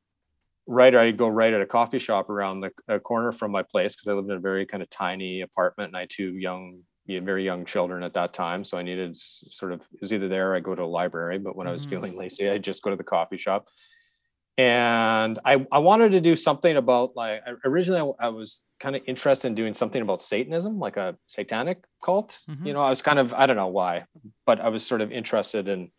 writer. 0.67 0.99
I'd 0.99 1.17
go 1.17 1.27
write 1.29 1.53
at 1.53 1.61
a 1.61 1.65
coffee 1.65 1.99
shop 1.99 2.29
around 2.29 2.61
the 2.61 2.99
corner 3.01 3.31
from 3.31 3.51
my 3.51 3.63
place 3.63 3.95
because 3.95 4.07
I 4.07 4.13
lived 4.13 4.29
in 4.31 4.37
a 4.37 4.41
very 4.41 4.65
kind 4.65 4.83
of 4.83 4.89
tiny 4.89 5.41
apartment, 5.41 5.89
and 5.89 5.97
I 5.97 6.01
had 6.01 6.09
two 6.11 6.35
young, 6.37 6.83
very 7.07 7.45
young 7.45 7.65
children 7.65 8.03
at 8.03 8.13
that 8.15 8.33
time. 8.33 8.63
So 8.63 8.77
I 8.77 8.83
needed 8.83 9.17
sort 9.17 9.73
of 9.73 9.81
it 9.93 10.01
was 10.01 10.13
either 10.13 10.27
there 10.29 10.51
or 10.51 10.55
I 10.55 10.59
go 10.61 10.75
to 10.75 10.83
a 10.83 10.85
library. 10.85 11.39
But 11.39 11.55
when 11.55 11.67
I 11.67 11.71
was 11.71 11.85
Mhm. 11.85 11.87
feeling 11.87 12.17
lazy, 12.17 12.49
I'd 12.49 12.63
just 12.63 12.83
go 12.83 12.89
to 12.91 12.97
the 12.97 13.03
coffee 13.03 13.37
shop 13.37 13.67
and 14.57 15.37
I, 15.45 15.65
I 15.71 15.77
wanted 15.79 16.13
to 16.13 16.21
do 16.21 16.35
something 16.35 16.75
about 16.77 17.15
like 17.15 17.43
originally 17.63 18.13
I, 18.19 18.29
was 18.29 18.63
kind 18.79 18.95
of 18.95 19.03
interested 19.05 19.47
in 19.47 19.55
doing 19.55 19.73
something 19.73 20.01
about 20.01 20.21
satanism 20.21 20.79
like 20.79 20.97
a 20.97 21.15
satanic 21.27 21.83
cult 22.03 22.39
Mhm. 22.49 22.65
you 22.65 22.73
know 22.73 22.81
i 22.81 22.89
was 22.89 23.01
kind 23.01 23.19
of 23.19 23.33
i 23.33 23.45
don't 23.45 23.55
know 23.55 23.67
why 23.67 24.05
but 24.45 24.59
i 24.59 24.69
was 24.69 24.85
sort 24.85 25.01
of 25.01 25.11
interested 25.11 25.67
in 25.67 25.91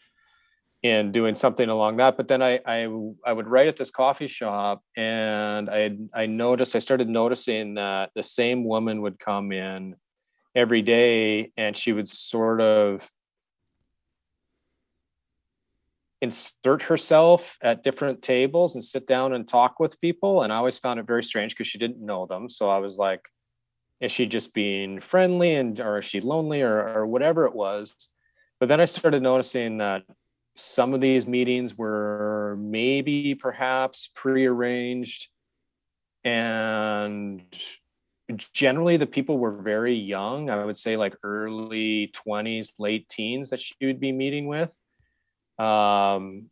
in 0.83 1.11
doing 1.13 1.35
something 1.35 1.69
along 1.69 1.97
that 1.99 2.17
but 2.17 2.29
then 2.29 2.43
i 2.43 2.61
i, 2.67 2.89
I 3.27 3.33
would 3.33 3.47
write 3.49 3.69
at 3.69 3.77
this 3.77 3.91
coffee 3.91 4.29
shop 4.29 4.83
and 4.97 5.69
i 5.71 5.97
i 6.15 6.27
noticed 6.27 6.75
i 6.77 6.79
started 6.81 7.09
noticing 7.09 7.75
that 7.75 8.11
the 8.15 8.23
same 8.23 8.65
woman 8.65 9.03
would 9.03 9.19
come 9.19 9.53
in 9.53 9.95
every 10.55 10.83
day 10.83 11.53
and 11.57 11.77
she 11.77 11.93
would 11.93 12.09
sort 12.09 12.61
of 12.61 13.09
insert 16.21 16.83
herself 16.83 17.57
at 17.63 17.83
different 17.83 18.23
tables 18.23 18.75
and 18.75 18.83
sit 18.83 19.07
down 19.07 19.33
and 19.33 19.47
talk 19.47 19.79
with 19.79 20.01
people. 20.01 20.43
And 20.43 20.53
I 20.53 20.57
always 20.57 20.79
found 20.79 20.99
it 20.99 21.07
very 21.07 21.23
strange 21.23 21.53
because 21.53 21.67
she 21.69 21.79
didn't 21.79 22.05
know 22.05 22.27
them. 22.27 22.49
So 22.49 22.69
I 22.69 22.79
was 22.79 22.99
like, 22.99 23.21
is 24.01 24.13
she 24.13 24.27
just 24.27 24.55
being 24.55 25.01
friendly 25.01 25.55
and 25.55 25.79
or 25.81 25.99
is 25.99 26.05
she 26.05 26.21
lonely 26.21 26.63
or, 26.63 26.89
or 26.89 27.07
whatever 27.07 27.47
it 27.47 27.55
was? 27.55 28.11
But 28.61 28.69
then 28.69 28.81
I 28.81 28.85
started 28.85 29.23
noticing 29.23 29.79
that 29.79 30.03
some 30.57 30.93
of 30.93 31.01
these 31.01 31.27
meetings 31.27 31.77
were 31.77 32.57
maybe 32.59 33.35
perhaps 33.37 34.11
prearranged 34.15 35.29
and 36.25 37.43
generally 38.53 38.97
the 38.97 39.07
people 39.07 39.39
were 39.39 39.63
very 39.63 39.95
young 39.95 40.51
i 40.51 40.65
would 40.65 40.77
say 40.77 40.97
like 40.97 41.15
early 41.23 42.13
20s 42.27 42.73
late 42.79 43.09
teens 43.09 43.51
that 43.51 43.61
she 43.61 43.75
would 43.83 44.01
be 44.01 44.11
meeting 44.11 44.49
with 44.49 44.77
um 45.59 46.51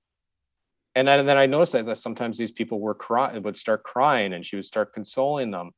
and 0.94 1.06
then, 1.06 1.26
then 1.26 1.36
i 1.36 1.46
noticed 1.46 1.72
that, 1.72 1.96
sometimes 1.98 2.36
these 2.38 2.50
people 2.50 2.80
were 2.80 2.94
crying, 2.94 3.42
would 3.42 3.56
start 3.56 3.82
crying 3.84 4.32
and 4.32 4.44
she 4.44 4.56
would 4.56 4.64
start 4.64 4.92
consoling 4.92 5.50
them 5.50 5.70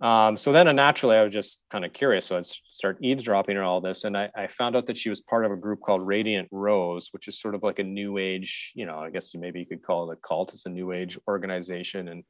um 0.00 0.36
so 0.36 0.52
then 0.52 0.68
uh, 0.68 0.72
naturally 0.72 1.16
i 1.16 1.22
was 1.22 1.32
just 1.32 1.60
kind 1.70 1.84
of 1.84 1.92
curious 1.92 2.26
so 2.26 2.36
i'd 2.36 2.44
start 2.44 2.98
eavesdropping 3.00 3.56
on 3.56 3.62
all 3.64 3.80
this 3.80 4.04
and 4.04 4.16
I, 4.16 4.28
I 4.36 4.46
found 4.48 4.76
out 4.76 4.86
that 4.86 4.96
she 4.96 5.08
was 5.08 5.20
part 5.20 5.44
of 5.44 5.52
a 5.52 5.56
group 5.56 5.80
called 5.80 6.06
radiant 6.06 6.48
rose 6.50 7.08
which 7.12 7.28
is 7.28 7.38
sort 7.38 7.54
of 7.54 7.62
like 7.62 7.78
a 7.78 7.84
new 7.84 8.18
age 8.18 8.72
you 8.74 8.86
know 8.86 8.98
i 8.98 9.10
guess 9.10 9.32
you 9.32 9.40
maybe 9.40 9.60
you 9.60 9.66
could 9.66 9.82
call 9.82 10.10
it 10.10 10.18
a 10.18 10.26
cult 10.28 10.52
it's 10.52 10.66
a 10.66 10.70
new 10.70 10.92
age 10.92 11.18
organization 11.28 12.08
and 12.08 12.24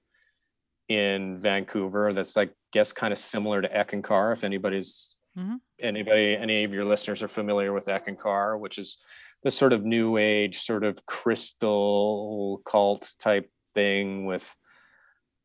in 0.91 1.41
Vancouver 1.41 2.13
that's 2.13 2.37
like 2.37 2.53
guess 2.71 2.93
kind 2.93 3.13
of 3.13 3.19
similar 3.19 3.63
to 3.63 3.69
Eckankar 3.69 4.33
if 4.35 4.45
anybody's 4.45 5.17
Mhm. 5.37 5.59
anybody 5.81 6.37
any 6.37 6.63
of 6.63 6.73
your 6.73 6.85
listeners 6.85 7.23
are 7.23 7.29
familiar 7.29 7.73
with 7.73 7.87
Eckankar 7.87 8.61
which 8.61 8.79
is 8.79 8.99
this 9.45 9.57
sort 9.57 9.73
of 9.73 9.85
new 9.85 10.17
age 10.17 10.61
sort 10.63 10.83
of 10.85 11.05
crystal 11.07 12.61
cult 12.67 13.11
type 13.21 13.51
thing 13.75 14.27
with 14.27 14.55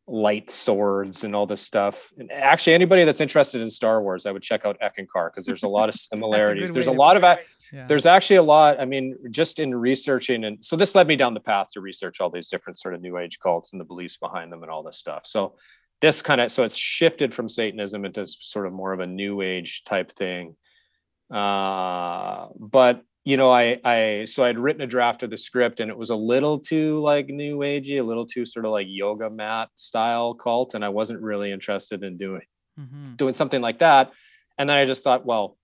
light 0.07 0.49
swords 0.49 1.23
and 1.23 1.35
all 1.35 1.45
this 1.45 1.61
stuff 1.61 2.11
and 2.17 2.31
actually 2.31 2.73
anybody 2.73 3.03
that's 3.03 3.21
interested 3.21 3.61
in 3.61 3.69
Star 3.69 4.01
Wars 4.01 4.25
I 4.25 4.31
would 4.31 4.41
check 4.41 4.65
out 4.65 4.79
Eckankar 4.81 5.29
because 5.29 5.45
there's 5.45 5.61
a 5.61 5.67
lot 5.67 5.87
of 5.89 5.93
similarities 6.09 6.69
good 6.71 6.75
there's 6.75 6.87
a 6.87 6.91
lot 6.91 7.15
of 7.15 7.21
a- 7.23 7.37
Yeah. 7.71 7.85
there's 7.85 8.07
actually 8.07 8.37
a 8.37 8.43
lot 8.43 8.79
i 8.79 8.85
mean 8.85 9.15
just 9.29 9.59
in 9.59 9.75
researching 9.75 10.45
and 10.45 10.65
so 10.65 10.75
this 10.75 10.95
led 10.95 11.05
me 11.07 11.15
down 11.15 11.35
the 11.35 11.39
path 11.39 11.67
to 11.73 11.81
research 11.81 12.19
all 12.19 12.31
these 12.31 12.49
different 12.49 12.79
sort 12.79 12.95
of 12.95 13.01
new 13.01 13.19
age 13.19 13.37
cults 13.39 13.71
and 13.73 13.79
the 13.79 13.85
beliefs 13.85 14.17
behind 14.17 14.51
them 14.51 14.63
and 14.63 14.71
all 14.71 14.81
this 14.81 14.97
stuff 14.97 15.27
so 15.27 15.55
this 16.01 16.21
kind 16.23 16.41
of 16.41 16.51
so 16.51 16.63
it's 16.63 16.75
shifted 16.77 17.35
from 17.35 17.47
Satanism 17.49 18.05
into 18.05 18.25
sort 18.25 18.65
of 18.65 18.73
more 18.73 18.93
of 18.93 18.99
a 19.01 19.05
new 19.05 19.41
age 19.41 19.83
type 19.83 20.11
thing. 20.13 20.55
Uh, 21.29 22.47
but 22.57 23.03
you 23.29 23.37
know, 23.37 23.51
I 23.51 23.79
I 23.85 24.25
so 24.25 24.43
I'd 24.43 24.57
written 24.57 24.81
a 24.81 24.87
draft 24.87 25.21
of 25.21 25.29
the 25.29 25.37
script 25.37 25.81
and 25.81 25.91
it 25.91 25.95
was 25.95 26.09
a 26.09 26.15
little 26.15 26.57
too 26.57 26.99
like 26.99 27.27
new 27.27 27.59
agey, 27.59 27.99
a 27.99 28.03
little 28.03 28.25
too 28.25 28.43
sort 28.43 28.65
of 28.65 28.71
like 28.71 28.87
yoga 28.89 29.29
mat 29.29 29.69
style 29.75 30.33
cult, 30.33 30.73
and 30.73 30.83
I 30.83 30.89
wasn't 30.89 31.21
really 31.21 31.51
interested 31.51 32.03
in 32.03 32.17
doing 32.17 32.41
mm-hmm. 32.79 33.17
doing 33.17 33.35
something 33.35 33.61
like 33.61 33.77
that. 33.79 34.13
And 34.57 34.67
then 34.67 34.77
I 34.77 34.85
just 34.85 35.03
thought, 35.03 35.27
well, 35.27 35.59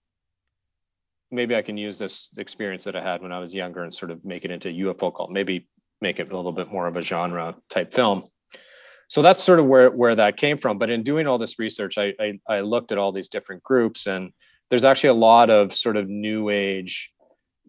maybe 1.31 1.55
I 1.55 1.63
can 1.63 1.75
use 1.75 1.97
this 1.97 2.29
experience 2.37 2.83
that 2.83 2.95
I 2.95 3.01
had 3.01 3.23
when 3.23 3.31
I 3.31 3.39
was 3.39 3.51
younger 3.51 3.81
and 3.81 3.91
sort 3.91 4.11
of 4.11 4.23
make 4.23 4.45
it 4.45 4.51
into 4.51 4.69
UFO 4.69 5.11
cult. 5.11 5.31
Maybe 5.31 5.67
make 6.01 6.19
it 6.19 6.31
a 6.31 6.35
little 6.35 6.51
bit 6.51 6.71
more 6.71 6.85
of 6.85 6.97
a 6.97 7.01
genre 7.01 7.55
type 7.71 7.91
film. 7.91 8.25
So 9.07 9.23
that's 9.23 9.43
sort 9.43 9.59
of 9.59 9.65
where 9.65 9.89
where 9.89 10.13
that 10.13 10.37
came 10.37 10.59
from. 10.59 10.77
But 10.77 10.91
in 10.91 11.01
doing 11.01 11.25
all 11.25 11.39
this 11.39 11.57
research, 11.57 11.97
I 11.97 12.13
I, 12.19 12.39
I 12.47 12.59
looked 12.59 12.91
at 12.91 12.99
all 12.99 13.11
these 13.11 13.29
different 13.29 13.63
groups, 13.63 14.05
and 14.05 14.33
there's 14.69 14.85
actually 14.85 15.09
a 15.09 15.13
lot 15.31 15.49
of 15.49 15.73
sort 15.73 15.97
of 15.97 16.07
new 16.07 16.49
age 16.49 17.11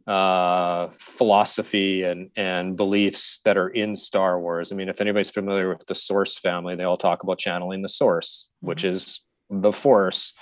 uh, 0.06 0.88
philosophy 0.98 2.04
and 2.04 2.30
and 2.36 2.76
beliefs 2.76 3.40
that 3.44 3.56
are 3.56 3.68
in 3.68 3.96
Star 3.96 4.40
Wars. 4.40 4.70
I 4.70 4.76
mean, 4.76 4.88
if 4.88 5.00
anybody's 5.00 5.30
familiar 5.30 5.68
with 5.68 5.84
the 5.86 5.94
Source 5.94 6.38
family, 6.38 6.76
they 6.76 6.84
all 6.84 6.96
talk 6.96 7.22
about 7.22 7.38
channeling 7.38 7.82
the 7.82 7.88
Source, 7.88 8.50
mm-hmm. 8.50 8.68
which 8.68 8.84
is 8.84 9.22
the 9.50 9.72
Force. 9.72 10.34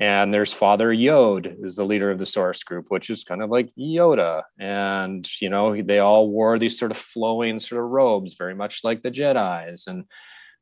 And 0.00 0.34
there's 0.34 0.52
Father 0.52 0.92
Yod 0.92 1.54
is 1.62 1.76
the 1.76 1.84
leader 1.84 2.10
of 2.10 2.18
the 2.18 2.26
Source 2.26 2.62
group, 2.64 2.86
which 2.88 3.10
is 3.10 3.22
kind 3.24 3.42
of 3.42 3.50
like 3.50 3.70
Yoda. 3.78 4.42
And 4.58 5.28
you 5.40 5.50
know, 5.50 5.80
they 5.80 5.98
all 5.98 6.30
wore 6.30 6.58
these 6.58 6.78
sort 6.78 6.90
of 6.90 6.96
flowing 6.96 7.58
sort 7.58 7.84
of 7.84 7.90
robes, 7.90 8.34
very 8.34 8.54
much 8.54 8.82
like 8.84 9.02
the 9.02 9.10
Jedi's. 9.10 9.86
And 9.86 10.04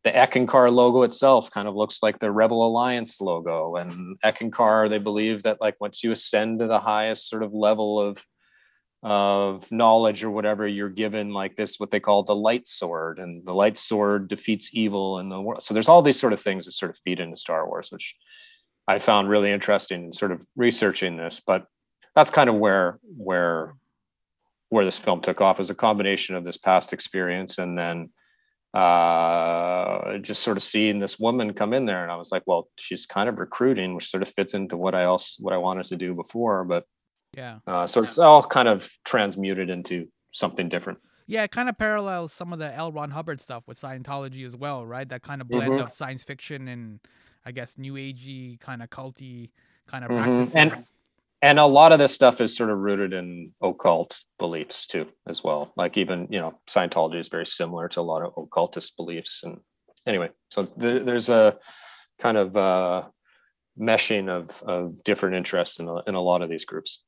the 0.04 0.10
Eckankar 0.10 0.70
logo 0.70 1.02
itself 1.02 1.50
kind 1.50 1.68
of 1.68 1.76
looks 1.76 2.02
like 2.02 2.18
the 2.18 2.32
Rebel 2.32 2.66
Alliance 2.66 3.20
logo. 3.20 3.76
And 3.76 4.18
Eckankar, 4.24 4.90
they 4.90 4.98
believe 4.98 5.44
that 5.44 5.60
like 5.60 5.76
once 5.80 6.02
you 6.02 6.10
ascend 6.10 6.58
to 6.58 6.66
the 6.66 6.80
highest 6.80 7.28
sort 7.28 7.44
of 7.44 7.54
level 7.54 8.00
of 8.00 8.24
of 9.02 9.70
knowledge 9.72 10.22
or 10.22 10.30
whatever 10.30 10.66
you're 10.66 10.88
given 10.88 11.32
like 11.32 11.56
this 11.56 11.80
what 11.80 11.90
they 11.90 11.98
call 11.98 12.22
the 12.22 12.34
light 12.34 12.68
sword 12.68 13.18
and 13.18 13.44
the 13.44 13.52
light 13.52 13.76
sword 13.76 14.28
defeats 14.28 14.70
evil 14.72 15.18
in 15.18 15.28
the 15.28 15.40
world 15.40 15.60
so 15.60 15.74
there's 15.74 15.88
all 15.88 16.02
these 16.02 16.20
sort 16.20 16.32
of 16.32 16.40
things 16.40 16.66
that 16.66 16.72
sort 16.72 16.90
of 16.90 16.98
feed 16.98 17.18
into 17.18 17.36
star 17.36 17.66
wars 17.66 17.90
which 17.90 18.14
i 18.86 19.00
found 19.00 19.28
really 19.28 19.50
interesting 19.50 20.04
in 20.04 20.12
sort 20.12 20.30
of 20.30 20.46
researching 20.54 21.16
this 21.16 21.40
but 21.44 21.66
that's 22.14 22.30
kind 22.30 22.48
of 22.48 22.54
where 22.54 23.00
where 23.16 23.74
where 24.68 24.84
this 24.84 24.98
film 24.98 25.20
took 25.20 25.40
off 25.40 25.58
as 25.58 25.68
a 25.68 25.74
combination 25.74 26.36
of 26.36 26.44
this 26.44 26.56
past 26.56 26.92
experience 26.92 27.58
and 27.58 27.76
then 27.76 28.08
uh 28.72 30.16
just 30.18 30.42
sort 30.42 30.56
of 30.56 30.62
seeing 30.62 31.00
this 31.00 31.18
woman 31.18 31.52
come 31.52 31.74
in 31.74 31.86
there 31.86 32.04
and 32.04 32.12
i 32.12 32.16
was 32.16 32.30
like 32.30 32.42
well 32.46 32.68
she's 32.78 33.04
kind 33.04 33.28
of 33.28 33.38
recruiting 33.38 33.94
which 33.96 34.08
sort 34.08 34.22
of 34.22 34.28
fits 34.28 34.54
into 34.54 34.76
what 34.76 34.94
i 34.94 35.02
else 35.02 35.36
what 35.40 35.52
i 35.52 35.58
wanted 35.58 35.84
to 35.84 35.96
do 35.96 36.14
before 36.14 36.64
but 36.64 36.84
yeah. 37.36 37.58
Uh, 37.66 37.86
so 37.86 38.02
it's 38.02 38.18
all 38.18 38.42
kind 38.42 38.68
of 38.68 38.90
transmuted 39.04 39.70
into 39.70 40.06
something 40.32 40.68
different. 40.68 40.98
Yeah, 41.26 41.44
it 41.44 41.50
kind 41.50 41.68
of 41.68 41.78
parallels 41.78 42.32
some 42.32 42.52
of 42.52 42.58
the 42.58 42.74
L. 42.74 42.92
Ron 42.92 43.10
Hubbard 43.10 43.40
stuff 43.40 43.64
with 43.66 43.80
Scientology 43.80 44.44
as 44.44 44.56
well, 44.56 44.84
right? 44.84 45.08
That 45.08 45.22
kind 45.22 45.40
of 45.40 45.48
blend 45.48 45.72
mm-hmm. 45.72 45.84
of 45.84 45.92
science 45.92 46.24
fiction 46.24 46.68
and 46.68 47.00
I 47.44 47.52
guess 47.52 47.78
new 47.78 47.94
agey 47.94 48.60
kind 48.60 48.82
of 48.82 48.90
culty 48.90 49.50
kind 49.86 50.04
of 50.04 50.10
mm-hmm. 50.10 50.22
practices. 50.22 50.54
And 50.56 50.72
and 51.44 51.58
a 51.58 51.66
lot 51.66 51.90
of 51.90 51.98
this 51.98 52.14
stuff 52.14 52.40
is 52.40 52.56
sort 52.56 52.70
of 52.70 52.78
rooted 52.78 53.12
in 53.12 53.52
occult 53.60 54.22
beliefs 54.38 54.86
too, 54.86 55.08
as 55.26 55.42
well. 55.42 55.72
Like 55.76 55.96
even 55.96 56.28
you 56.30 56.38
know 56.38 56.58
Scientology 56.68 57.18
is 57.18 57.28
very 57.28 57.46
similar 57.46 57.88
to 57.88 58.00
a 58.00 58.02
lot 58.02 58.22
of 58.22 58.32
occultist 58.36 58.96
beliefs. 58.96 59.42
And 59.42 59.58
anyway, 60.06 60.30
so 60.50 60.68
there, 60.76 61.00
there's 61.00 61.28
a 61.28 61.58
kind 62.20 62.36
of 62.36 62.56
uh, 62.56 63.02
meshing 63.78 64.28
of 64.28 64.62
of 64.62 65.02
different 65.02 65.36
interests 65.36 65.80
in 65.80 65.88
a, 65.88 66.02
in 66.06 66.14
a 66.14 66.20
lot 66.20 66.42
of 66.42 66.50
these 66.50 66.64
groups. 66.64 67.02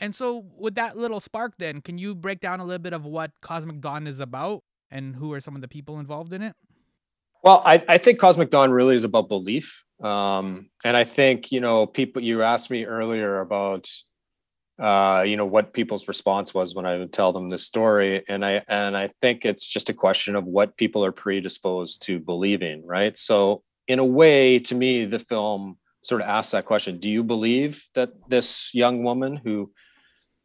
And 0.00 0.14
so, 0.14 0.44
with 0.56 0.76
that 0.76 0.96
little 0.96 1.20
spark, 1.20 1.54
then, 1.58 1.80
can 1.80 1.98
you 1.98 2.14
break 2.14 2.40
down 2.40 2.60
a 2.60 2.64
little 2.64 2.78
bit 2.78 2.92
of 2.92 3.04
what 3.04 3.32
Cosmic 3.42 3.80
Dawn 3.80 4.06
is 4.06 4.20
about 4.20 4.62
and 4.90 5.16
who 5.16 5.32
are 5.32 5.40
some 5.40 5.54
of 5.54 5.60
the 5.60 5.68
people 5.68 5.98
involved 5.98 6.32
in 6.32 6.42
it? 6.42 6.54
Well, 7.42 7.62
I, 7.64 7.82
I 7.88 7.98
think 7.98 8.18
Cosmic 8.18 8.50
Dawn 8.50 8.70
really 8.70 8.94
is 8.94 9.04
about 9.04 9.28
belief. 9.28 9.84
Um, 10.02 10.70
and 10.84 10.96
I 10.96 11.04
think, 11.04 11.52
you 11.52 11.60
know, 11.60 11.86
people, 11.86 12.22
you 12.22 12.42
asked 12.42 12.70
me 12.70 12.84
earlier 12.84 13.40
about, 13.40 13.90
uh, 14.78 15.24
you 15.26 15.36
know, 15.36 15.46
what 15.46 15.72
people's 15.72 16.08
response 16.08 16.54
was 16.54 16.74
when 16.74 16.86
I 16.86 16.98
would 16.98 17.12
tell 17.12 17.32
them 17.32 17.48
this 17.48 17.64
story. 17.64 18.24
And 18.28 18.44
I, 18.44 18.62
and 18.68 18.96
I 18.96 19.08
think 19.20 19.44
it's 19.44 19.66
just 19.66 19.90
a 19.90 19.94
question 19.94 20.36
of 20.36 20.44
what 20.44 20.76
people 20.76 21.04
are 21.04 21.12
predisposed 21.12 22.02
to 22.02 22.18
believing, 22.18 22.86
right? 22.86 23.16
So, 23.16 23.62
in 23.86 23.98
a 23.98 24.04
way, 24.04 24.58
to 24.58 24.74
me, 24.74 25.06
the 25.06 25.18
film 25.18 25.78
sort 26.02 26.20
of 26.20 26.28
asks 26.28 26.52
that 26.52 26.66
question 26.66 26.98
Do 26.98 27.08
you 27.08 27.24
believe 27.24 27.84
that 27.94 28.10
this 28.28 28.74
young 28.74 29.02
woman 29.02 29.36
who 29.36 29.70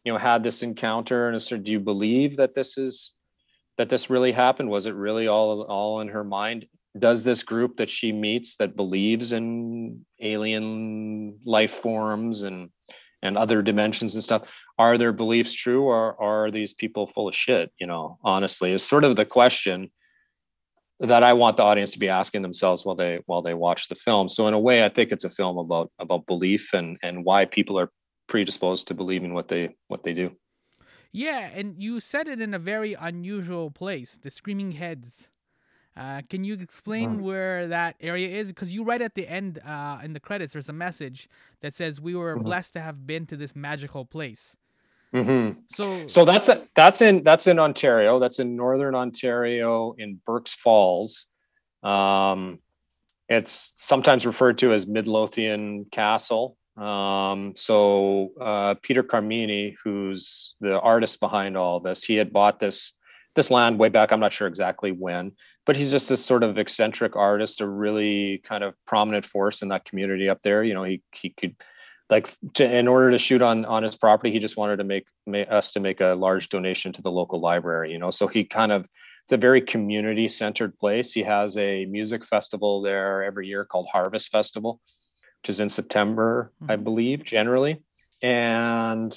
you 0.03 0.11
know 0.11 0.19
had 0.19 0.43
this 0.43 0.63
encounter 0.63 1.29
and 1.29 1.41
said 1.41 1.63
do 1.63 1.71
you 1.71 1.79
believe 1.79 2.37
that 2.37 2.55
this 2.55 2.77
is 2.77 3.13
that 3.77 3.89
this 3.89 4.09
really 4.09 4.31
happened? 4.31 4.69
Was 4.69 4.85
it 4.85 4.95
really 4.95 5.27
all 5.27 5.63
all 5.63 6.01
in 6.01 6.09
her 6.09 6.23
mind? 6.23 6.67
Does 6.97 7.23
this 7.23 7.41
group 7.41 7.77
that 7.77 7.89
she 7.89 8.11
meets 8.11 8.55
that 8.57 8.75
believes 8.75 9.31
in 9.31 10.05
alien 10.21 11.39
life 11.45 11.71
forms 11.71 12.43
and 12.43 12.69
and 13.21 13.37
other 13.37 13.61
dimensions 13.61 14.13
and 14.13 14.23
stuff 14.23 14.43
are 14.77 14.97
their 14.97 15.13
beliefs 15.13 15.53
true 15.53 15.83
or 15.83 16.21
are 16.21 16.51
these 16.51 16.73
people 16.73 17.07
full 17.07 17.27
of 17.27 17.35
shit? 17.35 17.71
You 17.79 17.87
know 17.87 18.19
honestly 18.23 18.71
is 18.71 18.83
sort 18.83 19.03
of 19.03 19.15
the 19.15 19.25
question 19.25 19.91
that 20.99 21.23
i 21.23 21.33
want 21.33 21.57
the 21.57 21.63
audience 21.63 21.91
to 21.91 21.99
be 21.99 22.07
asking 22.07 22.43
themselves 22.43 22.85
while 22.85 22.95
they 22.95 23.19
while 23.25 23.41
they 23.41 23.53
watch 23.53 23.87
the 23.87 23.95
film. 23.95 24.29
So 24.29 24.47
in 24.47 24.53
a 24.53 24.59
way 24.59 24.85
i 24.85 24.89
think 24.89 25.11
it's 25.11 25.23
a 25.23 25.29
film 25.29 25.57
about 25.57 25.91
about 25.99 26.27
belief 26.27 26.73
and 26.73 26.97
and 27.01 27.25
why 27.25 27.45
people 27.45 27.79
are 27.79 27.89
predisposed 28.27 28.87
to 28.87 28.93
believing 28.93 29.33
what 29.33 29.47
they 29.47 29.75
what 29.87 30.03
they 30.03 30.13
do. 30.13 30.31
Yeah, 31.11 31.49
and 31.53 31.75
you 31.77 31.99
said 31.99 32.27
it 32.27 32.41
in 32.41 32.53
a 32.53 32.59
very 32.59 32.95
unusual 32.95 33.69
place, 33.69 34.17
the 34.21 34.31
Screaming 34.31 34.71
Heads. 34.71 35.29
Uh, 35.95 36.23
can 36.27 36.43
you 36.43 36.55
explain 36.55 37.21
where 37.21 37.67
that 37.67 37.95
area 38.01 38.27
is? 38.27 38.47
Because 38.47 38.73
you 38.73 38.83
write 38.83 39.03
at 39.03 39.13
the 39.13 39.27
end 39.27 39.59
uh, 39.63 39.99
in 40.03 40.13
the 40.13 40.19
credits, 40.19 40.53
there's 40.53 40.69
a 40.69 40.73
message 40.73 41.29
that 41.61 41.75
says 41.75 42.01
we 42.01 42.15
were 42.15 42.33
mm-hmm. 42.33 42.45
blessed 42.45 42.73
to 42.73 42.79
have 42.79 43.05
been 43.05 43.27
to 43.27 43.37
this 43.37 43.55
magical 43.55 44.03
place. 44.03 44.57
Mm-hmm. 45.13 45.59
So, 45.69 46.07
so 46.07 46.25
that's 46.25 46.49
a, 46.49 46.63
that's 46.75 47.01
in 47.01 47.21
that's 47.21 47.45
in 47.45 47.59
Ontario. 47.59 48.17
That's 48.17 48.39
in 48.39 48.55
northern 48.55 48.95
Ontario, 48.95 49.93
in 49.99 50.19
Burk's 50.25 50.55
Falls. 50.55 51.27
Um, 51.83 52.57
it's 53.29 53.73
sometimes 53.75 54.25
referred 54.25 54.57
to 54.59 54.73
as 54.73 54.87
Midlothian 54.87 55.85
Castle. 55.91 56.57
Um, 56.77 57.53
so 57.55 58.31
uh, 58.41 58.75
Peter 58.81 59.03
Camani, 59.03 59.75
who's 59.83 60.55
the 60.59 60.79
artist 60.79 61.19
behind 61.19 61.55
all 61.55 61.79
this, 61.79 62.03
he 62.03 62.15
had 62.15 62.33
bought 62.33 62.59
this 62.59 62.93
this 63.35 63.49
land 63.49 63.79
way 63.79 63.89
back. 63.89 64.11
I'm 64.11 64.19
not 64.19 64.33
sure 64.33 64.47
exactly 64.47 64.91
when, 64.91 65.31
but 65.65 65.75
he's 65.75 65.89
just 65.89 66.07
this 66.07 66.23
sort 66.23 66.43
of 66.43 66.57
eccentric 66.57 67.15
artist, 67.15 67.61
a 67.61 67.67
really 67.67 68.39
kind 68.43 68.63
of 68.63 68.75
prominent 68.85 69.25
force 69.25 69.63
in 69.63 69.69
that 69.69 69.85
community 69.85 70.29
up 70.29 70.41
there. 70.41 70.63
You 70.63 70.73
know, 70.73 70.83
he 70.83 71.01
he 71.13 71.29
could 71.29 71.55
like 72.09 72.29
to, 72.55 72.77
in 72.77 72.87
order 72.87 73.11
to 73.11 73.17
shoot 73.17 73.41
on 73.41 73.65
on 73.65 73.83
his 73.83 73.95
property, 73.95 74.31
he 74.31 74.39
just 74.39 74.57
wanted 74.57 74.77
to 74.77 74.83
make, 74.83 75.05
make 75.25 75.51
us 75.51 75.71
to 75.71 75.79
make 75.79 76.01
a 76.01 76.15
large 76.15 76.49
donation 76.49 76.91
to 76.93 77.01
the 77.01 77.11
local 77.11 77.39
library. 77.39 77.91
You 77.91 77.99
know, 77.99 78.09
so 78.09 78.27
he 78.27 78.43
kind 78.43 78.71
of 78.71 78.87
it's 79.25 79.33
a 79.33 79.37
very 79.37 79.61
community 79.61 80.27
centered 80.27 80.77
place. 80.79 81.13
He 81.13 81.23
has 81.23 81.55
a 81.57 81.85
music 81.85 82.25
festival 82.25 82.81
there 82.81 83.23
every 83.23 83.47
year 83.47 83.63
called 83.63 83.87
Harvest 83.91 84.31
Festival 84.31 84.81
which 85.43 85.49
is 85.49 85.59
in 85.59 85.67
September, 85.67 86.53
mm-hmm. 86.61 86.71
I 86.71 86.77
believe, 86.77 87.25
generally. 87.25 87.83
And 88.21 89.13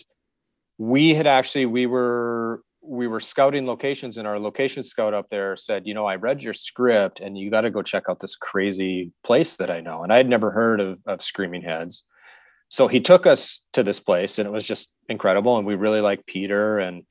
we 0.77 1.15
had 1.15 1.29
actually 1.29 1.67
we 1.67 1.87
were 1.87 2.63
we 2.83 3.07
were 3.07 3.21
scouting 3.21 3.65
locations 3.65 4.17
and 4.17 4.27
our 4.27 4.39
location 4.39 4.83
scout 4.83 5.15
up 5.15 5.29
there 5.31 5.57
said 5.57 5.87
you 5.87 5.95
know 5.95 6.05
i 6.07 6.15
read 6.15 6.43
your 6.43 6.53
script 6.53 7.19
and 7.19 7.37
you 7.37 7.51
got 7.51 7.63
to 7.63 7.71
go 7.71 7.83
check 7.83 8.05
out 8.09 8.21
this 8.21 8.37
crazy 8.37 9.11
place 9.25 9.57
that 9.57 9.71
i 9.71 9.81
know 9.81 10.03
and 10.03 10.13
i 10.13 10.19
had 10.19 10.29
never 10.29 10.53
heard 10.53 10.79
of, 10.81 10.99
of 11.07 11.23
screaming 11.23 11.63
heads 11.63 12.05
so 12.69 12.87
he 12.87 13.01
took 13.01 13.27
us 13.27 13.63
to 13.73 13.83
this 13.83 13.99
place 13.99 14.39
and 14.39 14.47
it 14.47 14.53
was 14.53 14.65
just 14.65 14.93
incredible 15.09 15.57
and 15.57 15.67
we 15.67 15.75
really 15.75 16.01
like 16.01 16.27
peter 16.27 16.79
and 16.79 17.03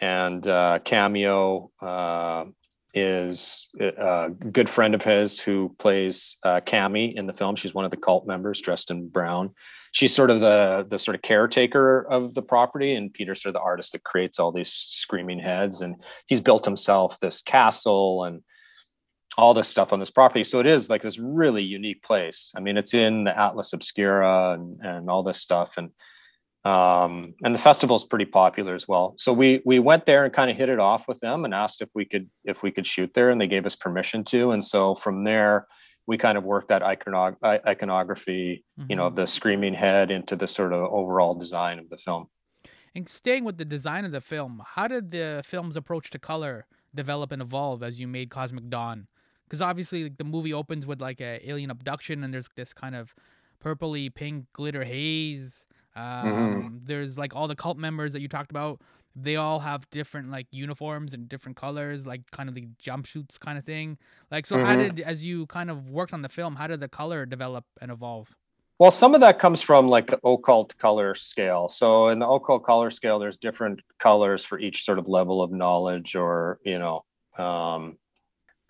and 0.00 0.46
uh, 0.46 0.78
cameo 0.84 1.70
uh, 1.82 2.44
is 2.94 3.68
a 3.78 4.30
good 4.30 4.68
friend 4.68 4.94
of 4.94 5.02
his 5.02 5.40
who 5.40 5.74
plays 5.78 6.36
uh, 6.42 6.60
Cammy 6.60 7.14
in 7.14 7.26
the 7.26 7.32
film. 7.32 7.56
She's 7.56 7.74
one 7.74 7.84
of 7.84 7.90
the 7.90 7.96
cult 7.96 8.26
members 8.26 8.60
dressed 8.60 8.90
in 8.90 9.08
brown. 9.08 9.54
She's 9.92 10.14
sort 10.14 10.30
of 10.30 10.40
the 10.40 10.86
the 10.88 10.98
sort 10.98 11.14
of 11.14 11.22
caretaker 11.22 12.06
of 12.08 12.34
the 12.34 12.42
property, 12.42 12.94
and 12.94 13.12
Peter's 13.12 13.42
sort 13.42 13.54
of 13.54 13.60
the 13.60 13.64
artist 13.64 13.92
that 13.92 14.04
creates 14.04 14.38
all 14.38 14.52
these 14.52 14.72
screaming 14.72 15.40
heads. 15.40 15.80
And 15.80 15.96
he's 16.26 16.40
built 16.40 16.64
himself 16.64 17.18
this 17.18 17.42
castle 17.42 18.24
and 18.24 18.42
all 19.36 19.54
this 19.54 19.68
stuff 19.68 19.92
on 19.92 20.00
this 20.00 20.10
property. 20.10 20.44
So 20.44 20.60
it 20.60 20.66
is 20.66 20.90
like 20.90 21.02
this 21.02 21.18
really 21.18 21.62
unique 21.62 22.02
place. 22.02 22.52
I 22.56 22.60
mean, 22.60 22.76
it's 22.76 22.94
in 22.94 23.24
the 23.24 23.38
Atlas 23.38 23.72
Obscura 23.72 24.52
and, 24.52 24.80
and 24.82 25.10
all 25.10 25.22
this 25.22 25.40
stuff. 25.40 25.74
And 25.76 25.90
um, 26.64 27.34
and 27.42 27.54
the 27.54 27.58
festival 27.58 27.96
is 27.96 28.04
pretty 28.04 28.26
popular 28.26 28.74
as 28.74 28.86
well. 28.86 29.14
So 29.16 29.32
we 29.32 29.62
we 29.64 29.78
went 29.78 30.04
there 30.06 30.24
and 30.24 30.32
kind 30.32 30.50
of 30.50 30.56
hit 30.56 30.68
it 30.68 30.78
off 30.78 31.08
with 31.08 31.20
them 31.20 31.44
and 31.44 31.54
asked 31.54 31.80
if 31.80 31.90
we 31.94 32.04
could 32.04 32.28
if 32.44 32.62
we 32.62 32.70
could 32.70 32.86
shoot 32.86 33.14
there, 33.14 33.30
and 33.30 33.40
they 33.40 33.46
gave 33.46 33.66
us 33.66 33.74
permission 33.74 34.24
to. 34.24 34.50
And 34.50 34.62
so 34.62 34.94
from 34.94 35.24
there, 35.24 35.66
we 36.06 36.18
kind 36.18 36.36
of 36.36 36.44
worked 36.44 36.68
that 36.68 36.82
iconog- 36.82 37.36
iconography, 37.44 38.64
mm-hmm. 38.78 38.90
you 38.90 38.96
know, 38.96 39.06
mm-hmm. 39.06 39.14
the 39.16 39.26
screaming 39.26 39.74
head 39.74 40.10
into 40.10 40.36
the 40.36 40.46
sort 40.46 40.72
of 40.72 40.82
overall 40.92 41.34
design 41.34 41.78
of 41.78 41.88
the 41.88 41.96
film. 41.96 42.26
And 42.94 43.08
staying 43.08 43.44
with 43.44 43.56
the 43.56 43.64
design 43.64 44.04
of 44.04 44.12
the 44.12 44.20
film, 44.20 44.62
how 44.74 44.88
did 44.88 45.12
the 45.12 45.42
film's 45.44 45.76
approach 45.76 46.10
to 46.10 46.18
color 46.18 46.66
develop 46.94 47.30
and 47.30 47.40
evolve 47.40 47.82
as 47.82 48.00
you 48.00 48.08
made 48.08 48.30
Cosmic 48.30 48.68
Dawn? 48.68 49.06
Because 49.44 49.62
obviously, 49.62 50.04
like, 50.04 50.18
the 50.18 50.24
movie 50.24 50.52
opens 50.52 50.86
with 50.86 51.00
like 51.00 51.20
a 51.20 51.48
alien 51.48 51.70
abduction, 51.70 52.22
and 52.22 52.34
there's 52.34 52.48
this 52.56 52.72
kind 52.72 52.94
of 52.94 53.14
purpley 53.64 54.12
pink 54.12 54.46
glitter 54.52 54.84
haze. 54.84 55.66
Um, 55.96 56.04
mm-hmm. 56.04 56.76
There's 56.84 57.18
like 57.18 57.34
all 57.34 57.48
the 57.48 57.56
cult 57.56 57.78
members 57.78 58.12
that 58.12 58.20
you 58.20 58.28
talked 58.28 58.50
about. 58.50 58.80
They 59.16 59.36
all 59.36 59.58
have 59.58 59.88
different 59.90 60.30
like 60.30 60.46
uniforms 60.52 61.14
and 61.14 61.28
different 61.28 61.56
colors, 61.56 62.06
like 62.06 62.22
kind 62.30 62.48
of 62.48 62.54
the 62.54 62.68
jumpsuits 62.82 63.38
kind 63.40 63.58
of 63.58 63.64
thing. 63.64 63.98
Like, 64.30 64.46
so 64.46 64.56
mm-hmm. 64.56 64.66
how 64.66 64.76
did, 64.76 65.00
as 65.00 65.24
you 65.24 65.46
kind 65.46 65.68
of 65.68 65.90
worked 65.90 66.12
on 66.12 66.22
the 66.22 66.28
film, 66.28 66.54
how 66.54 66.68
did 66.68 66.80
the 66.80 66.88
color 66.88 67.26
develop 67.26 67.64
and 67.80 67.90
evolve? 67.90 68.34
Well, 68.78 68.90
some 68.90 69.14
of 69.14 69.20
that 69.20 69.38
comes 69.38 69.60
from 69.60 69.88
like 69.88 70.06
the 70.06 70.18
occult 70.24 70.74
color 70.78 71.14
scale. 71.14 71.68
So 71.68 72.08
in 72.08 72.18
the 72.18 72.26
occult 72.26 72.64
color 72.64 72.90
scale, 72.90 73.18
there's 73.18 73.36
different 73.36 73.80
colors 73.98 74.42
for 74.42 74.58
each 74.58 74.84
sort 74.84 74.98
of 74.98 75.06
level 75.06 75.42
of 75.42 75.52
knowledge, 75.52 76.14
or 76.14 76.58
you 76.64 76.78
know, 76.78 77.04
um, 77.36 77.98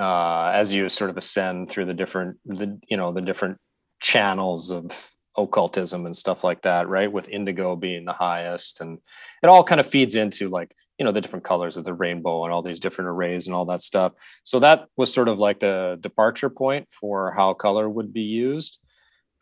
uh, 0.00 0.50
as 0.52 0.72
you 0.72 0.88
sort 0.88 1.10
of 1.10 1.16
ascend 1.16 1.68
through 1.70 1.84
the 1.84 1.94
different, 1.94 2.38
the 2.44 2.80
you 2.88 2.96
know, 2.96 3.12
the 3.12 3.20
different 3.20 3.58
channels 4.00 4.72
of 4.72 5.12
occultism 5.36 6.06
and 6.06 6.16
stuff 6.16 6.44
like 6.44 6.62
that, 6.62 6.88
right? 6.88 7.10
With 7.10 7.28
indigo 7.28 7.76
being 7.76 8.04
the 8.04 8.12
highest. 8.12 8.80
And 8.80 8.98
it 9.42 9.48
all 9.48 9.64
kind 9.64 9.80
of 9.80 9.86
feeds 9.86 10.14
into 10.14 10.48
like, 10.48 10.74
you 10.98 11.04
know, 11.04 11.12
the 11.12 11.20
different 11.20 11.44
colors 11.44 11.76
of 11.76 11.84
the 11.84 11.94
rainbow 11.94 12.44
and 12.44 12.52
all 12.52 12.62
these 12.62 12.80
different 12.80 13.08
arrays 13.08 13.46
and 13.46 13.54
all 13.54 13.64
that 13.66 13.82
stuff. 13.82 14.12
So 14.44 14.58
that 14.60 14.86
was 14.96 15.12
sort 15.12 15.28
of 15.28 15.38
like 15.38 15.60
the 15.60 15.98
departure 16.00 16.50
point 16.50 16.88
for 16.90 17.32
how 17.32 17.54
color 17.54 17.88
would 17.88 18.12
be 18.12 18.22
used. 18.22 18.78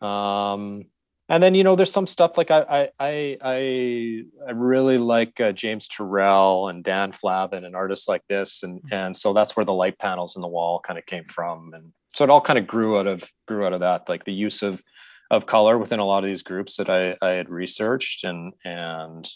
Um, 0.01 0.85
and 1.29 1.43
then 1.43 1.53
you 1.53 1.63
know 1.63 1.75
there's 1.75 1.91
some 1.91 2.07
stuff 2.07 2.37
like 2.37 2.49
I 2.51 2.89
I 2.99 3.37
I 3.39 4.23
I 4.47 4.51
really 4.51 4.97
like 4.97 5.39
uh, 5.39 5.51
James 5.51 5.87
Turrell 5.87 6.69
and 6.69 6.83
Dan 6.83 7.11
Flavin 7.11 7.63
and 7.63 7.75
artists 7.75 8.09
like 8.09 8.23
this 8.27 8.63
and 8.63 8.79
mm-hmm. 8.79 8.93
and 8.93 9.15
so 9.15 9.31
that's 9.31 9.55
where 9.55 9.65
the 9.65 9.73
light 9.73 9.99
panels 9.99 10.35
in 10.35 10.41
the 10.41 10.47
wall 10.47 10.79
kind 10.79 10.97
of 10.97 11.05
came 11.05 11.25
from 11.25 11.73
and 11.73 11.93
so 12.13 12.23
it 12.23 12.31
all 12.31 12.41
kind 12.41 12.57
of 12.57 12.65
grew 12.67 12.97
out 12.97 13.07
of 13.07 13.23
grew 13.47 13.65
out 13.65 13.73
of 13.73 13.81
that 13.81 14.09
like 14.09 14.25
the 14.25 14.33
use 14.33 14.63
of 14.63 14.83
of 15.31 15.45
color 15.45 15.77
within 15.77 15.99
a 15.99 16.05
lot 16.05 16.23
of 16.23 16.27
these 16.27 16.41
groups 16.41 16.77
that 16.77 16.89
I, 16.89 17.15
I 17.21 17.31
had 17.31 17.49
researched 17.49 18.23
and 18.23 18.53
and 18.63 19.27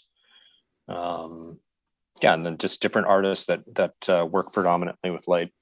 um, 0.88 1.60
yeah, 2.22 2.34
and 2.34 2.44
then 2.44 2.58
just 2.58 2.80
different 2.80 3.08
artists 3.08 3.46
that 3.46 3.62
that 3.74 4.08
uh, 4.08 4.26
work 4.26 4.52
predominantly 4.52 5.10
with 5.10 5.28
light. 5.28 5.52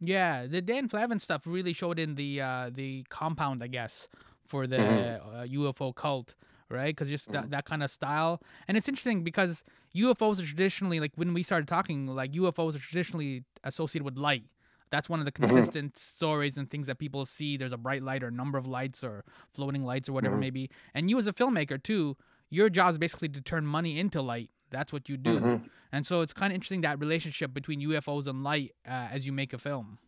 Yeah, 0.00 0.46
the 0.46 0.60
Dan 0.60 0.88
Flavin 0.88 1.18
stuff 1.18 1.42
really 1.46 1.72
showed 1.72 1.98
in 1.98 2.16
the 2.16 2.40
uh, 2.40 2.70
the 2.72 3.04
compound, 3.08 3.62
I 3.62 3.68
guess, 3.68 4.08
for 4.46 4.66
the 4.66 4.76
mm-hmm. 4.76 5.36
uh, 5.36 5.44
UFO 5.44 5.94
cult, 5.94 6.34
right? 6.68 6.94
Because 6.94 7.08
just 7.08 7.30
mm-hmm. 7.30 7.42
that, 7.42 7.50
that 7.50 7.64
kind 7.64 7.82
of 7.82 7.90
style, 7.90 8.42
and 8.66 8.76
it's 8.76 8.88
interesting 8.88 9.22
because 9.22 9.62
UFOs 9.94 10.42
are 10.42 10.46
traditionally 10.46 11.00
like 11.00 11.12
when 11.14 11.34
we 11.34 11.42
started 11.42 11.68
talking, 11.68 12.06
like 12.06 12.32
UFOs 12.32 12.74
are 12.74 12.80
traditionally 12.80 13.44
associated 13.64 14.04
with 14.04 14.18
light, 14.18 14.44
that's 14.92 15.08
one 15.08 15.18
of 15.18 15.24
the 15.24 15.32
mm-hmm. 15.32 15.46
consistent 15.46 15.94
mm-hmm. 15.94 16.16
stories 16.16 16.56
and 16.58 16.70
things 16.70 16.86
that 16.86 16.98
people 16.98 17.26
see. 17.26 17.56
There's 17.56 17.72
a 17.72 17.78
bright 17.78 18.02
light 18.02 18.22
or 18.22 18.28
a 18.28 18.32
number 18.32 18.58
of 18.58 18.68
lights 18.68 19.02
or 19.02 19.24
floating 19.52 19.84
lights 19.84 20.08
or 20.08 20.12
whatever 20.12 20.34
mm-hmm. 20.34 20.40
maybe. 20.40 20.70
And 20.94 21.10
you 21.10 21.18
as 21.18 21.26
a 21.26 21.32
filmmaker 21.32 21.82
too, 21.82 22.16
your 22.50 22.68
job 22.68 22.92
is 22.92 22.98
basically 22.98 23.30
to 23.30 23.40
turn 23.40 23.66
money 23.66 23.98
into 23.98 24.20
light. 24.20 24.50
That's 24.70 24.92
what 24.92 25.08
you 25.08 25.16
do. 25.16 25.40
Mm-hmm. 25.40 25.66
And 25.92 26.06
so 26.06 26.20
it's 26.20 26.34
kind 26.34 26.52
of 26.52 26.54
interesting 26.54 26.82
that 26.82 27.00
relationship 27.00 27.52
between 27.54 27.80
UFOs 27.80 28.26
and 28.26 28.44
light 28.44 28.74
uh, 28.86 29.08
as 29.10 29.26
you 29.26 29.32
make 29.32 29.52
a 29.54 29.58
film. 29.58 29.98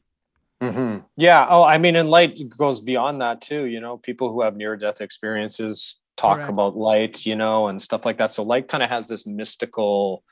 Mm-hmm. 0.63 0.99
Yeah. 1.17 1.47
Oh, 1.49 1.63
I 1.63 1.79
mean, 1.79 1.97
and 1.97 2.11
light 2.11 2.39
goes 2.57 2.81
beyond 2.81 3.23
that 3.23 3.41
too. 3.41 3.65
You 3.65 3.81
know, 3.81 3.97
people 3.97 4.33
who 4.33 4.43
have 4.43 4.55
near 4.55 4.77
death 4.77 5.01
experiences 5.01 6.01
talk 6.17 6.37
Correct. 6.37 6.51
about 6.51 6.77
light, 6.77 7.25
you 7.25 7.37
know, 7.37 7.69
and 7.69 7.81
stuff 7.81 8.05
like 8.05 8.19
that. 8.19 8.33
So 8.33 8.43
light 8.43 8.69
kind 8.69 8.83
of 8.83 8.91
has 8.91 9.09
this 9.09 9.27
mystical 9.27 10.23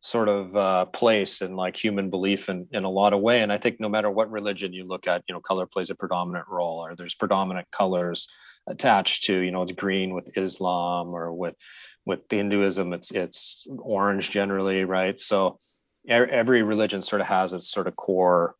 sort 0.00 0.28
of 0.28 0.56
uh, 0.56 0.86
place 0.86 1.42
in 1.42 1.54
like 1.56 1.76
human 1.76 2.08
belief 2.08 2.48
in, 2.48 2.66
in 2.72 2.84
a 2.84 2.90
lot 2.90 3.12
of 3.12 3.20
way. 3.20 3.42
And 3.42 3.52
I 3.52 3.58
think 3.58 3.78
no 3.78 3.88
matter 3.88 4.10
what 4.10 4.30
religion 4.30 4.72
you 4.72 4.84
look 4.84 5.06
at, 5.06 5.22
you 5.28 5.34
know, 5.34 5.40
color 5.40 5.66
plays 5.66 5.90
a 5.90 5.94
predominant 5.94 6.46
role 6.48 6.78
or 6.78 6.96
there's 6.96 7.14
predominant 7.14 7.70
colors 7.70 8.26
attached 8.66 9.24
to, 9.24 9.36
you 9.36 9.50
know, 9.50 9.62
it's 9.62 9.72
green 9.72 10.14
with 10.14 10.36
Islam 10.36 11.08
or 11.08 11.32
with, 11.34 11.54
with 12.06 12.20
Hinduism, 12.30 12.94
it's, 12.94 13.10
it's 13.10 13.66
orange 13.78 14.30
generally. 14.30 14.84
Right. 14.84 15.18
So 15.18 15.58
every 16.08 16.62
religion 16.62 17.02
sort 17.02 17.20
of 17.20 17.26
has 17.26 17.52
its 17.52 17.70
sort 17.70 17.86
of 17.86 17.94
core, 17.96 18.54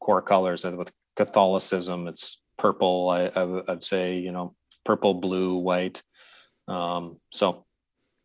core 0.00 0.22
colors 0.22 0.64
and 0.64 0.78
with 0.78 0.90
Catholicism, 1.14 2.08
it's 2.08 2.40
purple. 2.56 3.10
I, 3.10 3.26
I 3.26 3.44
would 3.44 3.84
say, 3.84 4.16
you 4.16 4.32
know, 4.32 4.54
purple, 4.86 5.12
blue, 5.12 5.58
white. 5.58 6.02
Um, 6.68 7.18
so 7.32 7.65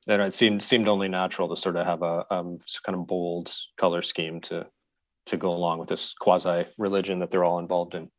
that 0.07 0.19
it 0.19 0.33
seemed 0.33 0.63
seemed 0.63 0.87
only 0.87 1.07
natural 1.07 1.47
to 1.49 1.55
sort 1.55 1.75
of 1.75 1.85
have 1.85 2.01
a 2.01 2.25
um, 2.31 2.59
kind 2.83 2.97
of 2.97 3.07
bold 3.07 3.53
color 3.77 4.01
scheme 4.01 4.41
to 4.41 4.67
to 5.27 5.37
go 5.37 5.51
along 5.51 5.79
with 5.79 5.89
this 5.89 6.13
quasi 6.13 6.65
religion 6.77 7.19
that 7.19 7.31
they're 7.31 7.43
all 7.43 7.59
involved 7.59 7.93
in. 7.93 8.09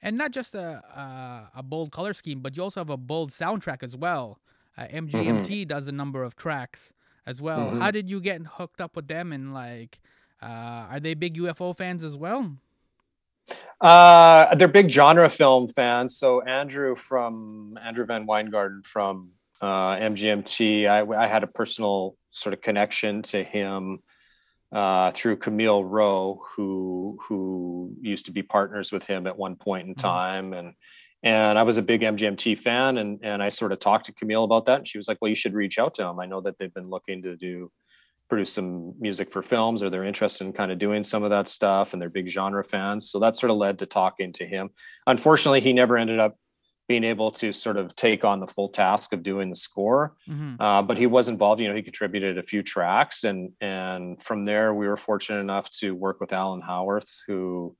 And 0.00 0.16
not 0.16 0.30
just 0.30 0.54
a 0.54 0.82
uh, 0.96 1.58
a 1.58 1.62
bold 1.62 1.90
color 1.92 2.12
scheme, 2.12 2.40
but 2.40 2.56
you 2.56 2.62
also 2.62 2.80
have 2.80 2.90
a 2.90 2.96
bold 2.96 3.30
soundtrack 3.30 3.82
as 3.82 3.96
well. 3.96 4.38
Uh, 4.76 4.86
MGMT 4.86 5.46
mm-hmm. 5.46 5.68
does 5.68 5.88
a 5.88 5.92
number 5.92 6.22
of 6.22 6.36
tracks 6.36 6.92
as 7.26 7.40
well. 7.40 7.60
Mm-hmm. 7.60 7.80
How 7.80 7.90
did 7.90 8.08
you 8.08 8.20
get 8.20 8.42
hooked 8.42 8.80
up 8.80 8.96
with 8.96 9.08
them? 9.08 9.32
And 9.32 9.54
like, 9.54 10.00
uh, 10.42 10.86
are 10.90 11.00
they 11.00 11.14
big 11.14 11.34
UFO 11.34 11.76
fans 11.76 12.04
as 12.04 12.16
well? 12.16 12.56
Uh, 13.80 14.54
they're 14.54 14.68
big 14.68 14.90
genre 14.90 15.28
film 15.28 15.68
fans. 15.68 16.16
So 16.16 16.42
Andrew 16.42 16.94
from 16.94 17.78
Andrew 17.82 18.06
VanWyngarden 18.06 18.84
from 18.84 19.30
uh, 19.64 19.96
MGMT. 19.96 20.86
I, 20.86 21.24
I, 21.24 21.26
had 21.26 21.42
a 21.42 21.46
personal 21.46 22.16
sort 22.28 22.52
of 22.52 22.60
connection 22.60 23.22
to 23.22 23.42
him 23.42 24.00
uh, 24.70 25.10
through 25.12 25.38
Camille 25.38 25.82
Rowe, 25.82 26.42
who 26.54 27.18
who 27.26 27.94
used 28.02 28.26
to 28.26 28.32
be 28.32 28.42
partners 28.42 28.92
with 28.92 29.04
him 29.04 29.26
at 29.26 29.38
one 29.38 29.56
point 29.56 29.88
in 29.88 29.94
mm-hmm. 29.94 30.06
time, 30.06 30.44
mm-hmm. 30.50 30.66
and 30.66 30.74
and 31.22 31.58
I 31.58 31.62
was 31.62 31.78
a 31.78 31.82
big 31.82 32.02
MGMT 32.02 32.58
fan, 32.58 32.98
and 32.98 33.20
and 33.22 33.42
I 33.42 33.48
sort 33.48 33.72
of 33.72 33.78
talked 33.78 34.04
to 34.06 34.12
Camille 34.12 34.44
about 34.44 34.66
that, 34.66 34.78
and 34.78 34.88
she 34.88 34.98
was 34.98 35.08
like, 35.08 35.16
"Well, 35.22 35.30
you 35.30 35.34
should 35.34 35.54
reach 35.54 35.78
out 35.78 35.94
to 35.94 36.04
him. 36.04 36.20
I 36.20 36.26
know 36.26 36.42
that 36.42 36.58
they've 36.58 36.74
been 36.74 36.90
looking 36.90 37.22
to 37.22 37.36
do." 37.36 37.70
produce 38.26 38.54
some 38.54 38.94
music 38.98 39.30
for 39.30 39.42
films 39.42 39.82
or 39.82 39.90
they're 39.90 40.02
interested 40.02 40.46
in 40.46 40.52
kind 40.54 40.72
of 40.72 40.78
doing 40.78 41.04
some 41.04 41.22
of 41.22 41.28
that 41.28 41.46
stuff 41.46 41.92
and 41.92 42.00
they're 42.00 42.08
big 42.08 42.26
genre 42.26 42.64
fans 42.64 43.10
so 43.10 43.18
that 43.18 43.36
sort 43.36 43.50
of 43.50 43.58
led 43.58 43.78
to 43.78 43.84
talking 43.84 44.32
to 44.32 44.46
him 44.46 44.70
unfortunately 45.06 45.60
he 45.60 45.74
never 45.74 45.98
ended 45.98 46.18
up 46.18 46.34
being 46.86 47.04
able 47.04 47.30
to 47.30 47.52
sort 47.52 47.76
of 47.76 47.96
take 47.96 48.24
on 48.24 48.40
the 48.40 48.46
full 48.46 48.68
task 48.68 49.12
of 49.12 49.22
doing 49.22 49.48
the 49.48 49.56
score. 49.56 50.14
Mm-hmm. 50.28 50.60
Uh, 50.60 50.82
but 50.82 50.98
he 50.98 51.06
was 51.06 51.28
involved. 51.28 51.60
You 51.60 51.68
know, 51.68 51.74
he 51.74 51.82
contributed 51.82 52.36
a 52.36 52.42
few 52.42 52.62
tracks, 52.62 53.24
and 53.24 53.52
and 53.60 54.22
from 54.22 54.44
there 54.44 54.74
we 54.74 54.86
were 54.86 54.96
fortunate 54.96 55.40
enough 55.40 55.70
to 55.78 55.94
work 55.94 56.20
with 56.20 56.32
Alan 56.32 56.60
Howarth, 56.60 57.08
who 57.26 57.74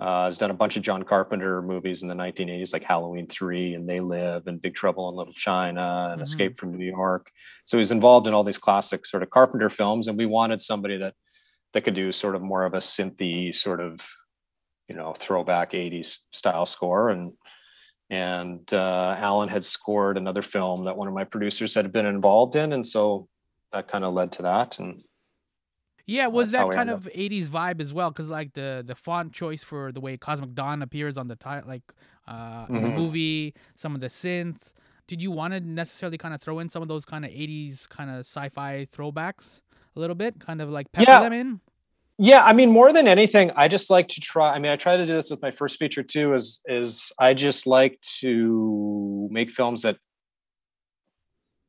uh, 0.00 0.26
has 0.26 0.38
done 0.38 0.50
a 0.50 0.54
bunch 0.54 0.76
of 0.76 0.82
John 0.82 1.02
Carpenter 1.02 1.60
movies 1.62 2.02
in 2.02 2.08
the 2.08 2.14
1980s, 2.14 2.72
like 2.72 2.82
Halloween 2.82 3.26
Three 3.26 3.74
and 3.74 3.88
They 3.88 4.00
Live 4.00 4.46
and 4.46 4.60
Big 4.60 4.74
Trouble 4.74 5.08
in 5.08 5.16
Little 5.16 5.32
China 5.32 6.08
and 6.10 6.14
mm-hmm. 6.14 6.22
Escape 6.22 6.58
from 6.58 6.76
New 6.76 6.84
York. 6.84 7.30
So 7.64 7.76
he's 7.78 7.92
involved 7.92 8.26
in 8.26 8.34
all 8.34 8.44
these 8.44 8.58
classic 8.58 9.06
sort 9.06 9.22
of 9.22 9.30
Carpenter 9.30 9.70
films, 9.70 10.08
and 10.08 10.16
we 10.16 10.26
wanted 10.26 10.60
somebody 10.60 10.96
that 10.98 11.14
that 11.72 11.82
could 11.82 11.94
do 11.94 12.10
sort 12.10 12.34
of 12.34 12.40
more 12.40 12.64
of 12.64 12.72
a 12.72 12.78
synthy 12.78 13.54
sort 13.54 13.80
of 13.80 14.06
you 14.88 14.96
know 14.96 15.12
throwback 15.12 15.72
80s 15.72 16.20
style 16.30 16.64
score 16.64 17.10
and 17.10 17.32
and 18.10 18.72
uh, 18.72 19.16
Alan 19.18 19.48
had 19.48 19.64
scored 19.64 20.16
another 20.16 20.42
film 20.42 20.84
that 20.84 20.96
one 20.96 21.08
of 21.08 21.14
my 21.14 21.24
producers 21.24 21.74
had 21.74 21.92
been 21.92 22.06
involved 22.06 22.54
in, 22.56 22.72
and 22.72 22.86
so 22.86 23.28
that 23.72 23.88
kind 23.88 24.04
of 24.04 24.14
led 24.14 24.32
to 24.32 24.42
that. 24.42 24.78
And 24.78 25.02
yeah, 26.06 26.28
was 26.28 26.52
that 26.52 26.70
kind 26.70 26.88
of 26.88 27.08
'80s 27.14 27.46
vibe 27.46 27.80
as 27.80 27.92
well? 27.92 28.10
Because 28.10 28.30
like 28.30 28.54
the 28.54 28.84
the 28.86 28.94
font 28.94 29.32
choice 29.32 29.64
for 29.64 29.90
the 29.90 30.00
way 30.00 30.16
Cosmic 30.16 30.54
Dawn 30.54 30.82
appears 30.82 31.18
on 31.18 31.28
the 31.28 31.36
title, 31.36 31.68
like 31.68 31.82
uh, 32.28 32.66
mm-hmm. 32.66 32.82
the 32.82 32.88
movie, 32.90 33.54
some 33.74 33.94
of 33.94 34.00
the 34.00 34.08
synth. 34.08 34.72
Did 35.08 35.22
you 35.22 35.30
want 35.30 35.52
to 35.52 35.60
necessarily 35.60 36.18
kind 36.18 36.34
of 36.34 36.40
throw 36.40 36.58
in 36.58 36.68
some 36.68 36.82
of 36.82 36.88
those 36.88 37.04
kind 37.04 37.24
of 37.24 37.30
'80s 37.32 37.88
kind 37.88 38.10
of 38.10 38.20
sci-fi 38.20 38.86
throwbacks 38.86 39.60
a 39.96 40.00
little 40.00 40.16
bit, 40.16 40.38
kind 40.38 40.60
of 40.60 40.70
like 40.70 40.92
pepper 40.92 41.10
yeah. 41.10 41.20
them 41.20 41.32
in? 41.32 41.60
Yeah 42.18 42.44
i 42.44 42.52
mean 42.52 42.70
more 42.70 42.92
than 42.92 43.06
anything 43.06 43.50
i 43.56 43.68
just 43.68 43.90
like 43.90 44.08
to 44.08 44.20
try 44.20 44.52
i 44.54 44.58
mean 44.58 44.72
i 44.72 44.76
try 44.76 44.96
to 44.96 45.06
do 45.06 45.12
this 45.12 45.30
with 45.30 45.42
my 45.42 45.50
first 45.50 45.78
feature 45.78 46.02
too 46.02 46.32
is 46.32 46.60
is 46.66 47.12
i 47.18 47.34
just 47.34 47.66
like 47.66 48.00
to 48.00 49.28
make 49.30 49.50
films 49.50 49.82
that 49.82 49.96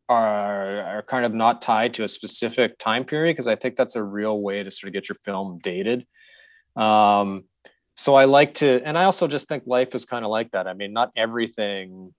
are 0.09 0.81
are 0.81 1.03
kind 1.03 1.25
of 1.25 1.33
not 1.33 1.61
tied 1.61 1.93
to 1.93 2.03
a 2.03 2.07
specific 2.07 2.77
time 2.77 3.03
period 3.03 3.33
because 3.33 3.47
i 3.47 3.55
think 3.55 3.75
that's 3.75 3.95
a 3.95 4.03
real 4.03 4.41
way 4.41 4.63
to 4.63 4.71
sort 4.71 4.87
of 4.87 4.93
get 4.93 5.09
your 5.09 5.17
film 5.25 5.59
dated. 5.61 6.05
Um 6.75 7.43
so 7.95 8.15
i 8.15 8.25
like 8.25 8.53
to 8.55 8.81
and 8.85 8.97
i 8.97 9.03
also 9.03 9.27
just 9.27 9.49
think 9.49 9.63
life 9.65 9.95
is 9.95 10.05
kind 10.05 10.23
of 10.23 10.31
like 10.31 10.51
that. 10.51 10.67
I 10.67 10.73
mean 10.73 10.93
not 10.93 11.11
everything 11.15 12.13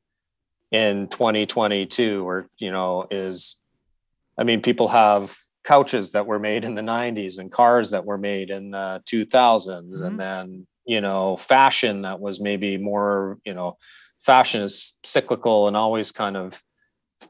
in 0.71 1.09
2022 1.09 2.29
or 2.29 2.47
you 2.59 2.71
know 2.71 3.07
is 3.11 3.57
I 4.39 4.45
mean, 4.45 4.63
people 4.63 4.89
have 4.89 5.37
couches 5.69 6.13
that 6.13 6.25
were 6.25 6.39
made 6.39 6.65
in 6.65 6.75
the 6.75 6.81
90s 6.81 7.39
and 7.39 7.53
cars 7.53 7.91
that 7.91 8.07
were 8.07 8.17
made 8.17 8.49
in 8.49 8.71
the 8.71 9.03
2000s 9.07 9.35
mm-hmm. 9.35 10.03
and 10.03 10.19
then 10.19 10.67
you 10.87 11.03
know 11.03 11.37
fashion 11.37 12.03
that 12.03 12.19
was 12.19 12.41
maybe 12.41 12.79
more 12.79 13.37
you 13.45 13.53
know 13.53 13.77
fashion 14.19 14.63
is 14.63 14.95
cyclical 15.05 15.69
and 15.69 15.77
always 15.77 16.11
kind 16.11 16.39
of 16.39 16.63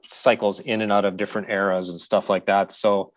cycles 0.04 0.60
in 0.60 0.82
and 0.82 0.92
out 0.92 1.04
of 1.04 1.16
different 1.16 1.50
eras 1.50 1.88
and 1.88 1.98
stuff 1.98 2.30
like 2.30 2.46
that. 2.46 2.70
So 2.70 3.12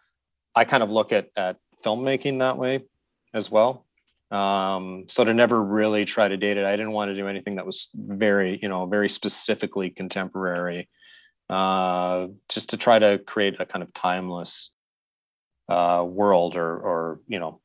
i 0.55 0.65
kind 0.65 0.81
of 0.81 0.89
look 0.89 1.11
at 1.11 1.27
at 1.35 1.57
filmmaking 1.85 2.39
that 2.39 2.57
way 2.57 2.85
as 3.31 3.51
well. 3.51 3.85
Um, 4.31 5.05
so 5.07 5.23
to 5.23 5.33
never 5.33 5.61
really 5.61 6.05
try 6.05 6.29
to 6.29 6.37
date 6.37 6.57
it 6.57 6.65
i 6.65 6.71
didn't 6.77 6.93
want 6.93 7.09
to 7.09 7.15
do 7.15 7.27
anything 7.27 7.55
that 7.57 7.65
was 7.65 7.89
very 7.93 8.57
you 8.61 8.69
know 8.69 8.85
very 8.85 9.09
specifically 9.09 9.89
contemporary 9.89 10.89
uh, 11.49 12.27
just 12.47 12.69
to 12.69 12.77
try 12.77 12.97
to 12.97 13.19
create 13.31 13.59
a 13.59 13.65
kind 13.65 13.83
of 13.83 13.93
timeless 13.93 14.71
uh, 15.71 16.03
world 16.03 16.55
or 16.55 16.77
or 16.77 17.19
you 17.27 17.39
know 17.39 17.59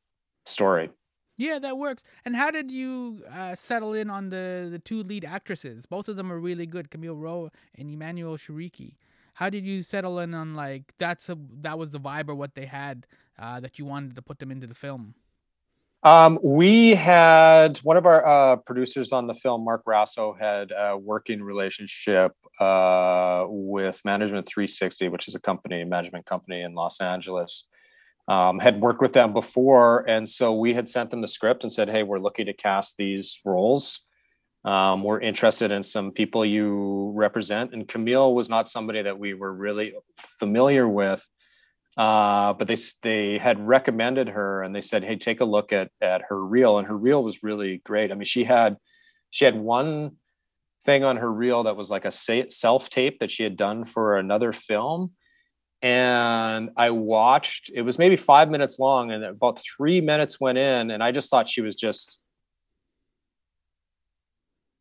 story 0.45 0.91
yeah, 1.39 1.59
that 1.59 1.77
works. 1.77 2.03
And 2.25 2.35
how 2.35 2.51
did 2.51 2.71
you 2.71 3.23
uh, 3.31 3.55
settle 3.55 3.93
in 3.93 4.09
on 4.09 4.31
the 4.31 4.69
the 4.71 4.79
two 4.79 5.03
lead 5.03 5.25
actresses? 5.25 5.85
Both 5.87 6.09
of 6.09 6.17
them 6.17 6.33
are 6.33 6.39
really 6.39 6.67
good, 6.67 6.91
Camille 6.91 7.17
Rowe 7.17 7.51
and 7.75 7.91
Emmanuelle 7.91 8.39
Chriqui. 8.39 8.95
How 9.35 9.51
did 9.51 9.67
you 9.67 9.83
settle 9.83 10.19
in 10.19 10.33
on 10.33 10.55
like 10.55 10.95
that's 10.99 11.29
a 11.29 11.37
that 11.61 11.79
was 11.79 11.91
the 11.91 12.01
vibe 12.01 12.31
or 12.31 12.35
what 12.35 12.55
they 12.55 12.65
had 12.65 13.07
uh, 13.39 13.61
that 13.61 13.79
you 13.79 13.85
wanted 13.85 14.17
to 14.17 14.23
put 14.23 14.39
them 14.39 14.51
into 14.51 14.67
the 14.67 14.75
film? 14.75 15.15
Um, 16.03 16.39
we 16.43 16.95
had 16.95 17.79
one 17.79 17.97
of 17.97 18.07
our 18.07 18.25
uh, 18.25 18.57
producers 18.57 19.13
on 19.13 19.27
the 19.27 19.35
film, 19.35 19.65
Mark 19.65 19.85
Rasso, 19.85 20.39
had 20.39 20.71
a 20.71 20.97
working 20.97 21.43
relationship 21.43 22.33
uh, 22.61 23.45
with 23.49 24.01
Management 24.05 24.47
360, 24.47 25.09
which 25.09 25.27
is 25.27 25.35
a 25.35 25.41
company, 25.41 25.83
a 25.83 25.87
management 25.87 26.25
company 26.25 26.63
in 26.63 26.75
Los 26.75 27.01
Angeles 27.01 27.67
um, 28.29 28.59
had 28.59 28.81
worked 28.81 29.01
with 29.01 29.13
them 29.13 29.33
before. 29.33 30.09
And 30.09 30.29
so 30.29 30.55
we 30.55 30.75
had 30.75 30.89
sent 30.89 31.11
them 31.11 31.21
the 31.21 31.29
script 31.29 31.63
and 31.63 31.73
said, 31.73 31.89
hey, 31.89 32.03
we're 32.03 32.19
looking 32.19 32.47
to 32.47 32.53
cast 32.53 32.97
these 32.97 33.41
roles. 33.45 34.01
Um, 34.65 35.05
we're 35.05 35.21
interested 35.21 35.71
in 35.71 35.85
some 35.85 36.11
people 36.11 36.45
you 36.45 37.13
represent. 37.15 37.73
And 37.73 37.87
Camille 37.87 38.35
was 38.35 38.51
not 38.51 38.69
somebody 38.69 39.03
that 39.03 39.19
we 39.19 39.35
were 39.35 39.53
really 39.53 39.95
familiar 40.39 40.89
with. 40.89 41.27
Uh, 41.97 42.53
but 42.53 42.69
they 42.69 42.77
they 43.03 43.39
had 43.39 43.59
recommended 43.67 44.29
her 44.29 44.63
and 44.63 44.75
they 44.75 44.83
said, 44.83 45.03
"Hey, 45.03 45.17
take 45.17 45.41
a 45.41 45.47
look 45.47 45.73
at 45.73 45.91
at 46.03 46.21
her 46.29 46.45
reel." 46.45 46.77
And 46.77 46.87
her 46.87 46.97
reel 46.97 47.25
was 47.25 47.43
really 47.43 47.81
great. 47.87 48.13
I 48.13 48.15
mean, 48.15 48.25
she 48.25 48.45
had 48.45 48.77
she 49.31 49.47
had 49.47 49.57
one 49.57 50.17
thing 50.85 51.05
on 51.05 51.17
her 51.17 51.33
reel 51.33 51.63
that 51.63 51.77
was 51.77 51.91
like 51.91 52.05
a 52.05 52.11
self 52.11 52.91
tape 52.91 53.21
that 53.21 53.31
she 53.31 53.45
had 53.45 53.57
done 53.57 53.85
for 53.85 54.17
another 54.17 54.53
film, 54.53 55.13
and 55.83 56.71
I 56.77 56.91
watched. 56.91 57.71
It 57.75 57.83
was 57.83 57.99
maybe 57.99 58.17
five 58.17 58.51
minutes 58.51 58.79
long, 58.79 59.11
and 59.11 59.25
about 59.25 59.61
three 59.61 60.01
minutes 60.01 60.41
went 60.41 60.59
in, 60.59 60.91
and 60.91 61.03
I 61.03 61.13
just 61.13 61.31
thought 61.31 61.49
she 61.49 61.61
was 61.61 61.75
just 61.75 62.19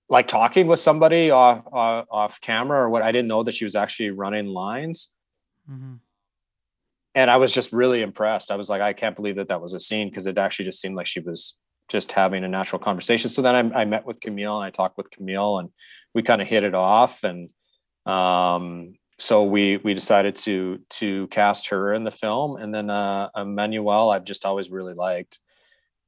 like 0.07 0.27
talking 0.27 0.67
with 0.67 0.79
somebody 0.79 1.31
off 1.31 1.63
off, 1.71 2.05
off 2.09 2.41
camera 2.41 2.79
or 2.81 2.89
what. 2.89 3.01
I 3.01 3.11
didn't 3.11 3.27
know 3.27 3.43
that 3.43 3.53
she 3.53 3.65
was 3.65 3.75
actually 3.75 4.11
running 4.11 4.47
lines. 4.47 5.09
Mm-hmm. 5.69 5.95
And 7.15 7.31
I 7.31 7.37
was 7.37 7.53
just 7.53 7.71
really 7.71 8.01
impressed. 8.01 8.51
I 8.51 8.57
was 8.57 8.69
like, 8.69 8.81
I 8.81 8.91
can't 8.91 9.15
believe 9.15 9.37
that 9.37 9.47
that 9.47 9.61
was 9.61 9.71
a 9.71 9.79
scene 9.79 10.09
because 10.09 10.25
it 10.25 10.37
actually 10.37 10.65
just 10.65 10.81
seemed 10.81 10.95
like 10.95 11.07
she 11.07 11.21
was 11.21 11.57
just 11.87 12.11
having 12.11 12.43
a 12.43 12.47
natural 12.47 12.79
conversation. 12.79 13.29
So 13.29 13.41
then 13.41 13.73
I, 13.73 13.81
I 13.81 13.85
met 13.85 14.05
with 14.05 14.19
Camille 14.19 14.57
and 14.57 14.65
I 14.65 14.69
talked 14.69 14.97
with 14.97 15.11
Camille 15.11 15.59
and 15.59 15.69
we 16.13 16.23
kind 16.23 16.41
of 16.41 16.47
hit 16.47 16.65
it 16.65 16.75
off. 16.75 17.23
And 17.23 17.49
um, 18.05 18.95
so 19.17 19.43
we 19.43 19.77
we 19.77 19.93
decided 19.93 20.35
to 20.35 20.79
to 20.89 21.27
cast 21.27 21.69
her 21.69 21.93
in 21.93 22.03
the 22.03 22.11
film 22.11 22.57
and 22.57 22.73
then 22.73 22.89
uh 22.89 23.29
Emmanuelle 23.35 24.13
I've 24.13 24.25
just 24.25 24.45
always 24.45 24.69
really 24.69 24.93
liked 24.93 25.39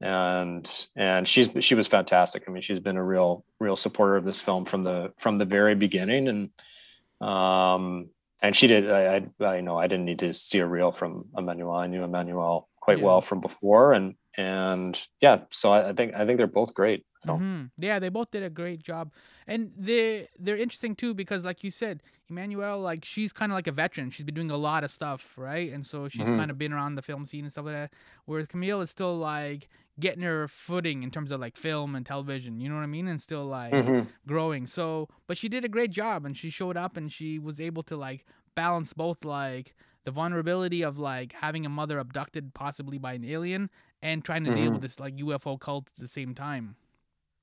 and 0.00 0.70
and 0.94 1.26
she's 1.26 1.48
she 1.60 1.74
was 1.74 1.86
fantastic 1.86 2.44
I 2.46 2.50
mean 2.50 2.62
she's 2.62 2.80
been 2.80 2.96
a 2.96 3.04
real 3.04 3.44
real 3.58 3.76
supporter 3.76 4.16
of 4.16 4.24
this 4.24 4.40
film 4.40 4.64
from 4.64 4.84
the 4.84 5.12
from 5.18 5.38
the 5.38 5.44
very 5.44 5.74
beginning 5.74 6.28
and 6.28 7.26
um 7.26 8.10
and 8.40 8.54
she 8.54 8.66
did 8.66 8.90
I 8.90 9.28
I, 9.40 9.44
I 9.56 9.60
know 9.60 9.78
I 9.78 9.86
didn't 9.86 10.04
need 10.04 10.20
to 10.20 10.34
see 10.34 10.58
a 10.58 10.66
reel 10.66 10.92
from 10.92 11.24
Emmanuelle. 11.36 11.80
I 11.80 11.86
knew 11.86 12.02
Emmanuelle 12.02 12.66
quite 12.80 12.98
yeah. 12.98 13.04
well 13.04 13.20
from 13.20 13.40
before 13.40 13.92
and 13.92 14.14
and 14.36 15.00
yeah 15.20 15.40
so 15.50 15.72
I, 15.72 15.88
I 15.88 15.92
think 15.94 16.14
I 16.14 16.26
think 16.26 16.38
they're 16.38 16.46
both 16.46 16.74
great 16.74 17.04
Mm-hmm. 17.26 17.64
Yeah, 17.78 17.98
they 17.98 18.08
both 18.08 18.30
did 18.30 18.42
a 18.42 18.50
great 18.50 18.82
job, 18.82 19.12
and 19.46 19.72
they 19.76 20.28
they're 20.38 20.56
interesting 20.56 20.94
too 20.94 21.14
because, 21.14 21.44
like 21.44 21.64
you 21.64 21.70
said, 21.70 22.02
Emmanuelle, 22.30 22.82
like 22.82 23.04
she's 23.04 23.32
kind 23.32 23.50
of 23.50 23.56
like 23.56 23.66
a 23.66 23.72
veteran. 23.72 24.10
She's 24.10 24.24
been 24.24 24.34
doing 24.34 24.50
a 24.50 24.56
lot 24.56 24.84
of 24.84 24.90
stuff, 24.90 25.34
right? 25.36 25.72
And 25.72 25.84
so 25.84 26.08
she's 26.08 26.26
mm-hmm. 26.26 26.36
kind 26.36 26.50
of 26.50 26.58
been 26.58 26.72
around 26.72 26.94
the 26.94 27.02
film 27.02 27.26
scene 27.26 27.44
and 27.44 27.52
stuff 27.52 27.64
like 27.64 27.74
that. 27.74 27.92
Whereas 28.26 28.46
Camille 28.46 28.80
is 28.80 28.90
still 28.90 29.16
like 29.16 29.68
getting 29.98 30.22
her 30.22 30.46
footing 30.46 31.02
in 31.02 31.10
terms 31.10 31.30
of 31.30 31.40
like 31.40 31.56
film 31.56 31.94
and 31.94 32.06
television. 32.06 32.60
You 32.60 32.68
know 32.68 32.76
what 32.76 32.82
I 32.82 32.86
mean? 32.86 33.08
And 33.08 33.20
still 33.20 33.44
like 33.44 33.72
mm-hmm. 33.72 34.08
growing. 34.26 34.66
So, 34.66 35.08
but 35.26 35.36
she 35.36 35.48
did 35.48 35.64
a 35.64 35.68
great 35.68 35.90
job, 35.90 36.24
and 36.24 36.36
she 36.36 36.50
showed 36.50 36.76
up, 36.76 36.96
and 36.96 37.10
she 37.10 37.38
was 37.38 37.60
able 37.60 37.82
to 37.84 37.96
like 37.96 38.24
balance 38.54 38.92
both 38.92 39.24
like 39.24 39.74
the 40.04 40.10
vulnerability 40.10 40.82
of 40.82 40.98
like 40.98 41.32
having 41.32 41.66
a 41.66 41.68
mother 41.68 41.98
abducted 41.98 42.54
possibly 42.54 42.98
by 42.98 43.12
an 43.12 43.24
alien 43.24 43.70
and 44.00 44.24
trying 44.24 44.44
to 44.44 44.54
deal 44.54 44.64
with 44.64 44.74
mm-hmm. 44.74 44.80
this 44.80 45.00
like 45.00 45.16
UFO 45.16 45.58
cult 45.58 45.88
at 45.94 46.00
the 46.00 46.08
same 46.08 46.34
time. 46.34 46.76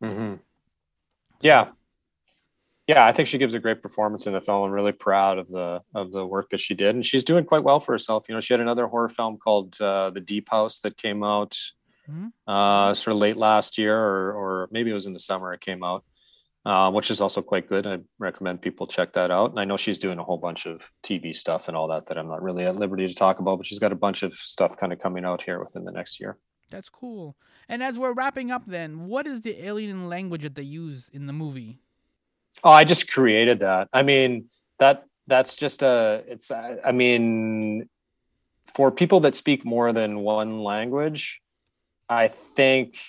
Mm-hmm. 0.03 0.35
Yeah, 1.41 1.69
yeah, 2.87 3.03
I 3.03 3.13
think 3.13 3.27
she 3.27 3.39
gives 3.39 3.55
a 3.55 3.59
great 3.59 3.81
performance 3.81 4.27
in 4.27 4.33
the 4.33 4.41
film. 4.41 4.63
I'm 4.63 4.71
really 4.71 4.91
proud 4.91 5.39
of 5.39 5.47
the 5.47 5.81
of 5.95 6.11
the 6.11 6.25
work 6.25 6.49
that 6.51 6.59
she 6.59 6.75
did, 6.75 6.93
and 6.93 7.03
she's 7.03 7.23
doing 7.23 7.43
quite 7.43 7.63
well 7.63 7.79
for 7.79 7.93
herself. 7.93 8.25
You 8.29 8.35
know, 8.35 8.41
she 8.41 8.53
had 8.53 8.61
another 8.61 8.85
horror 8.85 9.09
film 9.09 9.37
called 9.37 9.79
uh, 9.81 10.11
The 10.11 10.21
Deep 10.21 10.49
House 10.51 10.81
that 10.81 10.95
came 10.95 11.23
out 11.23 11.57
mm-hmm. 12.07 12.27
uh, 12.47 12.93
sort 12.93 13.13
of 13.13 13.19
late 13.19 13.37
last 13.37 13.79
year, 13.79 13.97
or 13.97 14.33
or 14.33 14.69
maybe 14.71 14.91
it 14.91 14.93
was 14.93 15.07
in 15.07 15.13
the 15.13 15.19
summer. 15.19 15.51
It 15.51 15.61
came 15.61 15.83
out, 15.83 16.03
uh, 16.63 16.91
which 16.91 17.09
is 17.09 17.21
also 17.21 17.41
quite 17.41 17.67
good. 17.67 17.87
I 17.87 18.01
recommend 18.19 18.61
people 18.61 18.85
check 18.85 19.13
that 19.13 19.31
out. 19.31 19.49
And 19.49 19.59
I 19.59 19.65
know 19.65 19.77
she's 19.77 19.97
doing 19.97 20.19
a 20.19 20.23
whole 20.23 20.37
bunch 20.37 20.67
of 20.67 20.87
TV 21.03 21.35
stuff 21.35 21.67
and 21.67 21.75
all 21.75 21.87
that 21.87 22.05
that 22.07 22.19
I'm 22.19 22.27
not 22.27 22.43
really 22.43 22.65
at 22.65 22.75
liberty 22.75 23.07
to 23.07 23.15
talk 23.15 23.39
about, 23.39 23.57
but 23.57 23.65
she's 23.65 23.79
got 23.79 23.93
a 23.93 23.95
bunch 23.95 24.21
of 24.21 24.35
stuff 24.35 24.77
kind 24.77 24.93
of 24.93 24.99
coming 24.99 25.25
out 25.25 25.41
here 25.41 25.59
within 25.59 25.85
the 25.85 25.91
next 25.91 26.19
year. 26.19 26.37
That's 26.71 26.89
cool. 26.89 27.35
And 27.69 27.83
as 27.83 27.99
we're 27.99 28.13
wrapping 28.13 28.51
up, 28.51 28.63
then, 28.65 29.07
what 29.07 29.27
is 29.27 29.41
the 29.41 29.65
alien 29.65 30.09
language 30.09 30.43
that 30.43 30.55
they 30.55 30.63
use 30.63 31.09
in 31.13 31.27
the 31.27 31.33
movie? 31.33 31.79
Oh, 32.63 32.71
I 32.71 32.83
just 32.83 33.11
created 33.11 33.59
that. 33.59 33.89
I 33.93 34.03
mean, 34.03 34.45
that 34.79 35.05
that's 35.27 35.55
just 35.55 35.83
a. 35.83 36.23
It's. 36.27 36.51
I 36.51 36.91
mean, 36.91 37.89
for 38.73 38.91
people 38.91 39.19
that 39.21 39.35
speak 39.35 39.65
more 39.65 39.93
than 39.93 40.19
one 40.19 40.59
language, 40.63 41.41
I 42.09 42.27
think 42.27 42.99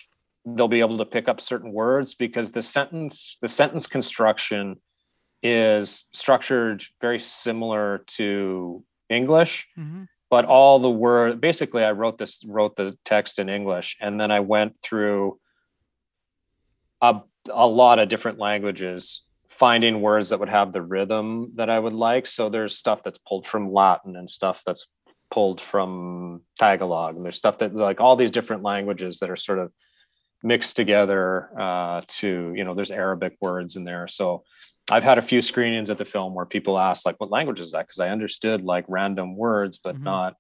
they'll 0.45 0.69
be 0.69 0.81
able 0.81 0.99
to 0.99 1.05
pick 1.05 1.29
up 1.29 1.41
certain 1.41 1.73
words 1.73 2.15
because 2.15 2.53
the 2.53 2.63
sentence 2.63 3.39
the 3.41 3.49
sentence 3.49 3.87
construction 3.87 4.77
is 5.43 6.07
structured 6.13 6.85
very 7.01 7.19
similar 7.19 8.05
to 8.07 8.85
English. 9.09 9.69
Mm-hmm 9.79 10.05
but 10.31 10.45
all 10.45 10.79
the 10.79 10.91
word 10.91 11.41
basically 11.41 11.85
i 11.85 11.93
wrote 11.93 12.19
this 12.19 12.45
wrote 12.45 12.77
the 12.77 12.97
text 13.05 13.39
in 13.39 13.49
english 13.49 13.97
and 14.01 14.21
then 14.21 14.31
i 14.31 14.41
went 14.41 14.77
through 14.83 15.39
a, 17.01 17.21
a 17.51 17.67
lot 17.67 17.99
of 17.99 18.09
different 18.09 18.39
languages 18.39 19.23
finding 19.49 20.03
words 20.03 20.29
that 20.29 20.41
would 20.41 20.49
have 20.49 20.73
the 20.73 20.83
rhythm 20.83 21.53
that 21.55 21.71
i 21.71 21.79
would 21.79 21.93
like. 21.93 22.27
So 22.27 22.49
there's 22.49 22.77
stuff 22.77 23.03
that's 23.03 23.19
pulled 23.19 23.47
from 23.47 23.73
latin 23.73 24.17
and 24.17 24.29
stuff 24.29 24.63
that's 24.67 24.87
pulled 25.31 25.61
from 25.61 26.43
tagalog. 26.59 27.17
And 27.17 27.25
there's 27.25 27.37
stuff 27.39 27.59
that 27.59 27.75
like 27.75 28.01
all 28.01 28.17
these 28.17 28.31
different 28.31 28.63
languages 28.63 29.19
that 29.21 29.31
are 29.31 29.37
sort 29.37 29.59
of 29.59 29.73
mixed 30.43 30.77
together 30.77 31.49
uh, 31.59 32.03
to 32.07 32.53
you 32.55 32.65
know 32.65 32.75
there's 32.75 32.91
arabic 32.91 33.37
words 33.41 33.77
in 33.77 33.85
there. 33.85 34.09
So 34.09 34.45
I've 34.91 35.05
had 35.05 35.19
a 35.19 35.23
few 35.23 35.43
screenings 35.43 35.91
at 35.91 35.99
the 35.99 36.05
film 36.05 36.35
where 36.35 36.47
people 36.47 36.79
ask 36.79 37.05
like, 37.05 37.19
"What 37.19 37.31
language 37.31 37.61
is 37.61 37.73
that?" 37.73 37.87
Because 37.87 37.99
I 37.99 38.09
understood 38.09 38.63
like 38.63 38.85
random 38.89 39.37
words, 39.37 39.79
but 39.79 39.97
mm-hmm. 39.97 40.05
not. 40.05 40.35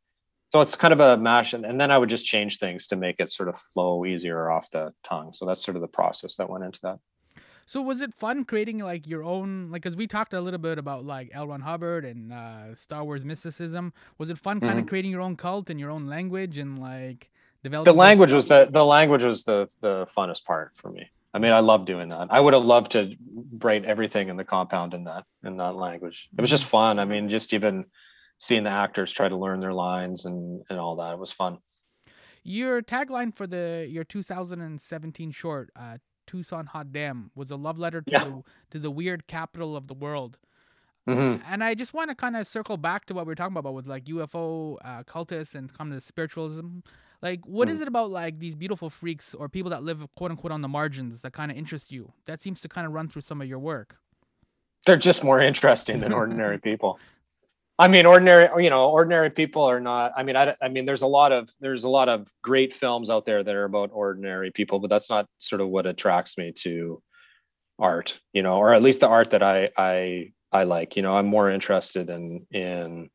So 0.51 0.61
it's 0.61 0.77
kind 0.77 0.93
of 0.93 1.01
a 1.01 1.17
mash, 1.17 1.53
and, 1.53 1.67
and 1.67 1.81
then 1.81 1.91
I 1.91 1.99
would 1.99 2.09
just 2.09 2.25
change 2.25 2.59
things 2.59 2.87
to 2.89 2.97
make 2.97 3.17
it 3.19 3.31
sort 3.31 3.49
of 3.49 3.59
flow 3.59 4.05
easier 4.07 4.49
off 4.51 4.71
the 4.71 4.93
tongue. 5.03 5.33
So 5.33 5.45
that's 5.45 5.65
sort 5.65 5.77
of 5.77 5.81
the 5.81 5.89
process 5.89 6.37
that 6.37 6.49
went 6.49 6.65
into 6.65 6.79
that. 6.83 6.99
So 7.67 7.83
was 7.83 8.01
it 8.01 8.15
fun 8.15 8.45
creating 8.45 8.79
like 8.79 9.09
your 9.09 9.25
own 9.25 9.73
like 9.73 9.83
because 9.83 9.97
we 9.97 10.07
talked 10.07 10.33
a 10.33 10.41
little 10.41 10.61
bit 10.61 10.79
about 10.79 11.05
like 11.05 11.31
L. 11.35 11.49
Ron 11.49 11.63
Hubbard 11.63 12.05
and 12.05 12.33
uh, 12.33 12.77
Star 12.77 13.03
Wars 13.03 13.25
mysticism. 13.25 13.93
Was 14.19 14.31
it 14.31 14.39
fun 14.39 14.61
kind 14.61 14.75
mm-hmm. 14.75 14.81
of 14.81 14.87
creating 14.87 15.11
your 15.11 15.21
own 15.21 15.37
cult 15.37 15.69
and 15.69 15.81
your 15.81 15.91
own 15.91 16.07
language 16.07 16.59
and 16.59 16.79
like 16.79 17.29
developing? 17.65 17.93
The 17.93 17.99
language 17.99 18.33
was 18.33 18.47
the 18.47 18.69
the 18.71 18.85
language 18.85 19.25
was 19.25 19.43
the 19.43 19.69
the 19.81 20.07
funnest 20.17 20.45
part 20.45 20.77
for 20.77 20.91
me. 20.91 21.11
I 21.37 21.39
mean, 21.39 21.53
I 21.53 21.61
love 21.61 21.85
doing 21.85 22.09
that. 22.09 22.29
I 22.31 22.41
would 22.41 22.55
have 22.55 22.65
loved 22.65 22.93
to 22.93 23.15
write 23.59 23.85
everything 23.85 24.31
in 24.31 24.39
the 24.39 24.45
compound 24.45 24.95
in 24.95 25.05
that 25.05 25.25
in 25.45 25.59
that 25.59 25.77
language. 25.77 26.31
It 26.37 26.41
was 26.41 26.49
just 26.49 26.65
fun. 26.65 26.99
I 26.99 27.05
mean, 27.05 27.29
just 27.29 27.53
even 27.53 27.85
seeing 28.39 28.65
the 28.65 28.71
actors 28.71 29.13
try 29.13 29.29
to 29.29 29.37
learn 29.37 29.61
their 29.61 29.75
lines 29.75 30.25
and 30.25 30.63
and 30.71 30.79
all 30.79 30.97
that. 30.97 31.13
It 31.13 31.19
was 31.19 31.33
fun. 31.33 31.59
Your 32.43 32.81
tagline 32.81 33.37
for 33.37 33.47
the 33.47 33.87
your 33.87 34.03
2017 34.03 35.31
short, 35.31 35.69
uh, 35.77 35.99
Tucson 36.27 36.65
Hot 36.67 36.91
Damn, 36.91 37.31
was 37.35 37.51
a 37.51 37.57
love 37.57 37.79
letter 37.79 38.01
to 38.01 38.11
yeah. 38.11 38.25
the 38.25 38.43
to 38.71 38.79
the 38.79 38.91
weird 38.91 39.27
capital 39.27 39.77
of 39.77 39.89
the 39.89 39.95
world. 39.95 40.39
Mhm. 41.07 41.43
And 41.47 41.63
I 41.63 41.75
just 41.75 41.93
want 41.93 42.09
to 42.09 42.17
kind 42.17 42.35
of 42.35 42.47
circle 42.47 42.79
back 42.79 43.05
to 43.07 43.15
what 43.15 43.27
we 43.27 43.33
were 43.33 43.35
talking 43.35 43.59
about 43.59 43.75
with 43.75 43.87
like 43.87 44.07
UFO 44.07 44.79
uh, 44.83 45.03
cultists 45.03 45.55
and 45.55 45.71
come 45.71 45.91
to 45.91 46.01
spiritualism. 46.01 46.79
Like, 47.23 47.45
what 47.47 47.69
is 47.69 47.79
Mm. 47.79 47.83
it 47.83 47.89
about 47.89 48.11
like 48.11 48.39
these 48.39 48.55
beautiful 48.55 48.91
freaks 48.91 49.35
or 49.35 49.49
people 49.49 49.71
that 49.71 49.83
live 49.83 50.07
quote 50.15 50.31
unquote 50.31 50.53
on 50.53 50.63
the 50.63 50.69
margins 50.69 51.23
that 51.23 51.33
kind 51.33 51.51
of 51.51 51.57
interest 51.57 51.91
you? 51.91 52.13
That 52.27 52.41
seems 52.41 52.61
to 52.63 52.69
kind 52.69 52.87
of 52.87 52.93
run 52.93 53.09
through 53.09 53.23
some 53.23 53.41
of 53.41 53.49
your 53.49 53.59
work. 53.59 53.97
They're 54.85 54.97
just 54.97 55.25
more 55.25 55.41
interesting 55.41 56.01
than 56.01 56.13
ordinary 56.13 56.59
people. 56.71 56.99
I 57.79 57.89
mean, 57.89 58.07
ordinary, 58.07 58.65
you 58.65 58.71
know, 58.71 58.89
ordinary 58.89 59.29
people 59.29 59.63
are 59.63 59.81
not. 59.81 60.13
I 60.17 60.23
mean, 60.23 60.35
I, 60.37 60.57
I 60.63 60.69
mean, 60.69 60.87
there's 60.87 61.03
a 61.03 61.07
lot 61.07 61.31
of 61.33 61.51
there's 61.61 61.85
a 61.85 61.89
lot 61.91 62.09
of 62.09 62.27
great 62.43 62.73
films 62.73 63.11
out 63.11 63.27
there 63.27 63.43
that 63.43 63.55
are 63.55 63.65
about 63.65 63.91
ordinary 63.93 64.51
people, 64.51 64.79
but 64.79 64.89
that's 64.89 65.11
not 65.11 65.27
sort 65.39 65.61
of 65.61 65.69
what 65.69 65.85
attracts 65.87 66.39
me 66.39 66.53
to 66.61 67.03
art, 67.79 68.19
you 68.33 68.43
know, 68.43 68.57
or 68.57 68.73
at 68.73 68.81
least 68.83 69.01
the 69.01 69.09
art 69.09 69.31
that 69.31 69.43
I 69.43 69.71
I 69.77 70.33
I 70.53 70.65
like. 70.65 70.97
You 70.97 71.03
know, 71.03 71.17
I'm 71.17 71.27
more 71.27 71.51
interested 71.51 72.09
in 72.09 72.47
in 72.51 73.11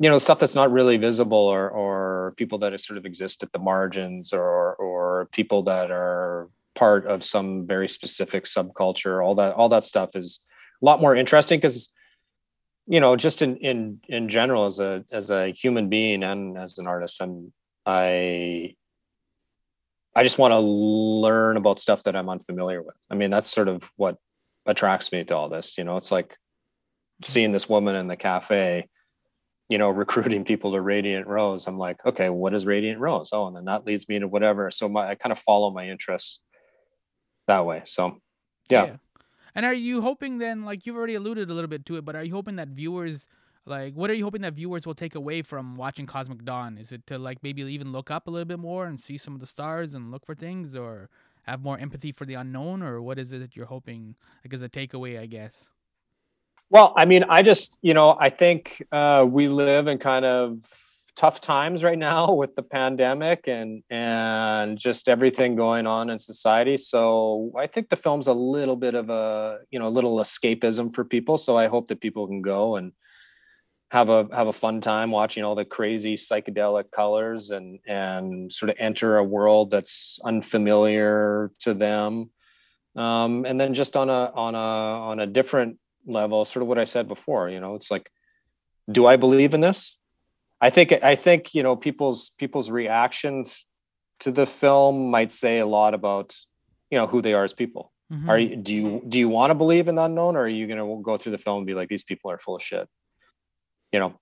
you 0.00 0.08
know 0.08 0.18
stuff 0.18 0.38
that's 0.38 0.54
not 0.54 0.72
really 0.72 0.96
visible 0.96 1.36
or 1.36 1.70
or 1.70 2.34
people 2.36 2.58
that 2.58 2.78
sort 2.80 2.96
of 2.96 3.04
exist 3.04 3.42
at 3.42 3.52
the 3.52 3.58
margins 3.58 4.32
or 4.32 4.74
or 4.76 5.28
people 5.30 5.62
that 5.62 5.90
are 5.90 6.48
part 6.74 7.06
of 7.06 7.22
some 7.22 7.66
very 7.66 7.86
specific 7.86 8.44
subculture 8.44 9.24
all 9.24 9.34
that 9.34 9.52
all 9.54 9.68
that 9.68 9.84
stuff 9.84 10.16
is 10.16 10.40
a 10.82 10.84
lot 10.84 11.00
more 11.00 11.14
interesting 11.14 11.58
because 11.58 11.92
you 12.86 12.98
know 12.98 13.14
just 13.14 13.42
in 13.42 13.56
in 13.58 14.00
in 14.08 14.28
general 14.28 14.64
as 14.64 14.80
a 14.80 15.04
as 15.12 15.30
a 15.30 15.50
human 15.50 15.88
being 15.90 16.22
and 16.22 16.56
as 16.56 16.78
an 16.78 16.86
artist 16.86 17.20
i'm 17.20 17.52
i 17.84 18.74
i 20.16 20.22
just 20.22 20.38
want 20.38 20.52
to 20.52 20.58
learn 20.58 21.58
about 21.58 21.78
stuff 21.78 22.02
that 22.04 22.16
i'm 22.16 22.30
unfamiliar 22.30 22.82
with. 22.82 22.96
I 23.10 23.16
mean 23.16 23.30
that's 23.30 23.48
sort 23.48 23.68
of 23.68 23.90
what 23.96 24.16
attracts 24.64 25.12
me 25.12 25.24
to 25.24 25.36
all 25.36 25.50
this 25.50 25.76
you 25.76 25.84
know? 25.84 25.98
It's 25.98 26.12
like 26.12 26.38
seeing 27.22 27.52
this 27.52 27.68
woman 27.68 27.96
in 27.96 28.06
the 28.06 28.16
cafe 28.16 28.88
you 29.70 29.78
know 29.78 29.88
recruiting 30.04 30.44
people 30.44 30.72
to 30.72 30.80
radiant 30.82 31.26
rose 31.26 31.66
i'm 31.66 31.78
like 31.78 32.04
okay 32.04 32.28
what 32.28 32.52
is 32.52 32.66
radiant 32.66 33.00
rose 33.00 33.30
oh 33.32 33.46
and 33.46 33.56
then 33.56 33.64
that 33.64 33.86
leads 33.86 34.08
me 34.08 34.18
to 34.18 34.28
whatever 34.28 34.70
so 34.70 34.88
my 34.88 35.08
i 35.08 35.14
kind 35.14 35.32
of 35.32 35.38
follow 35.38 35.70
my 35.70 35.88
interests 35.88 36.40
that 37.46 37.64
way 37.64 37.80
so 37.86 38.20
yeah. 38.70 38.96
And 39.54 39.66
are 39.66 39.74
you 39.74 40.00
hoping 40.00 40.38
then, 40.38 40.64
like 40.64 40.86
you've 40.86 40.96
already 40.96 41.14
alluded 41.14 41.50
a 41.50 41.54
little 41.54 41.68
bit 41.68 41.84
to 41.86 41.96
it, 41.96 42.04
but 42.04 42.14
are 42.14 42.22
you 42.22 42.32
hoping 42.32 42.56
that 42.56 42.68
viewers, 42.68 43.26
like, 43.66 43.94
what 43.94 44.08
are 44.10 44.14
you 44.14 44.24
hoping 44.24 44.42
that 44.42 44.54
viewers 44.54 44.86
will 44.86 44.94
take 44.94 45.14
away 45.14 45.42
from 45.42 45.76
watching 45.76 46.06
Cosmic 46.06 46.44
Dawn? 46.44 46.78
Is 46.78 46.92
it 46.92 47.06
to 47.08 47.18
like 47.18 47.42
maybe 47.42 47.62
even 47.62 47.92
look 47.92 48.10
up 48.10 48.28
a 48.28 48.30
little 48.30 48.46
bit 48.46 48.60
more 48.60 48.86
and 48.86 49.00
see 49.00 49.18
some 49.18 49.34
of 49.34 49.40
the 49.40 49.46
stars 49.46 49.94
and 49.94 50.10
look 50.10 50.24
for 50.24 50.34
things, 50.34 50.76
or 50.76 51.10
have 51.44 51.62
more 51.62 51.78
empathy 51.78 52.12
for 52.12 52.24
the 52.24 52.34
unknown, 52.34 52.82
or 52.82 53.02
what 53.02 53.18
is 53.18 53.32
it 53.32 53.38
that 53.40 53.56
you're 53.56 53.66
hoping, 53.66 54.14
like, 54.44 54.54
as 54.54 54.62
a 54.62 54.68
takeaway? 54.68 55.18
I 55.18 55.26
guess. 55.26 55.68
Well, 56.70 56.94
I 56.96 57.04
mean, 57.04 57.24
I 57.24 57.42
just, 57.42 57.78
you 57.82 57.94
know, 57.94 58.16
I 58.18 58.30
think 58.30 58.86
uh, 58.92 59.26
we 59.28 59.48
live 59.48 59.88
in 59.88 59.98
kind 59.98 60.24
of 60.24 60.60
tough 61.16 61.40
times 61.40 61.82
right 61.82 61.98
now 61.98 62.32
with 62.40 62.54
the 62.54 62.62
pandemic 62.62 63.48
and 63.48 63.82
and 63.90 64.78
just 64.78 65.08
everything 65.08 65.56
going 65.56 65.88
on 65.88 66.10
in 66.10 66.18
society. 66.18 66.76
So 66.76 67.52
I 67.58 67.66
think 67.66 67.88
the 67.88 67.96
film's 67.96 68.28
a 68.28 68.32
little 68.32 68.76
bit 68.76 68.94
of 68.94 69.10
a, 69.10 69.58
you 69.72 69.80
know, 69.80 69.88
a 69.88 69.90
little 69.90 70.18
escapism 70.18 70.94
for 70.94 71.04
people. 71.04 71.36
So 71.36 71.58
I 71.58 71.66
hope 71.66 71.88
that 71.88 72.00
people 72.00 72.28
can 72.28 72.40
go 72.40 72.76
and 72.76 72.92
have 73.90 74.08
a 74.08 74.28
have 74.32 74.46
a 74.46 74.52
fun 74.52 74.80
time 74.80 75.10
watching 75.10 75.42
all 75.42 75.56
the 75.56 75.64
crazy 75.64 76.14
psychedelic 76.14 76.92
colors 76.92 77.50
and 77.50 77.80
and 77.88 78.52
sort 78.52 78.70
of 78.70 78.76
enter 78.78 79.16
a 79.16 79.24
world 79.24 79.72
that's 79.72 80.20
unfamiliar 80.24 81.50
to 81.60 81.74
them. 81.74 82.30
Um, 82.94 83.44
and 83.44 83.60
then 83.60 83.74
just 83.74 83.96
on 83.96 84.08
a 84.08 84.30
on 84.34 84.54
a 84.54 84.58
on 84.58 85.18
a 85.18 85.26
different 85.26 85.79
level 86.06 86.44
sort 86.44 86.62
of 86.62 86.68
what 86.68 86.78
i 86.78 86.84
said 86.84 87.06
before 87.08 87.48
you 87.48 87.60
know 87.60 87.74
it's 87.74 87.90
like 87.90 88.10
do 88.90 89.06
i 89.06 89.16
believe 89.16 89.54
in 89.54 89.60
this? 89.60 89.98
I 90.60 90.70
think 90.70 90.92
i 90.92 91.14
think 91.14 91.54
you 91.54 91.62
know 91.62 91.76
people's 91.76 92.30
people's 92.38 92.70
reactions 92.70 93.64
to 94.20 94.30
the 94.30 94.46
film 94.46 95.10
might 95.10 95.32
say 95.32 95.58
a 95.58 95.66
lot 95.66 95.94
about 95.94 96.34
you 96.90 96.98
know 96.98 97.06
who 97.06 97.22
they 97.22 97.34
are 97.34 97.44
as 97.44 97.52
people. 97.52 97.92
Mhm. 98.12 98.28
are 98.28 98.38
you 98.38 98.56
do 98.56 98.74
you 98.74 99.02
do 99.08 99.18
you 99.18 99.28
want 99.28 99.50
to 99.50 99.54
believe 99.54 99.86
in 99.86 99.94
the 99.94 100.02
unknown 100.02 100.36
or 100.36 100.40
are 100.40 100.48
you 100.48 100.66
going 100.66 100.78
to 100.78 101.02
go 101.02 101.16
through 101.16 101.32
the 101.32 101.38
film 101.38 101.58
and 101.58 101.66
be 101.66 101.74
like 101.74 101.88
these 101.88 102.02
people 102.04 102.30
are 102.30 102.38
full 102.38 102.56
of 102.56 102.62
shit? 102.62 102.88
You 103.92 104.00
know? 104.00 104.20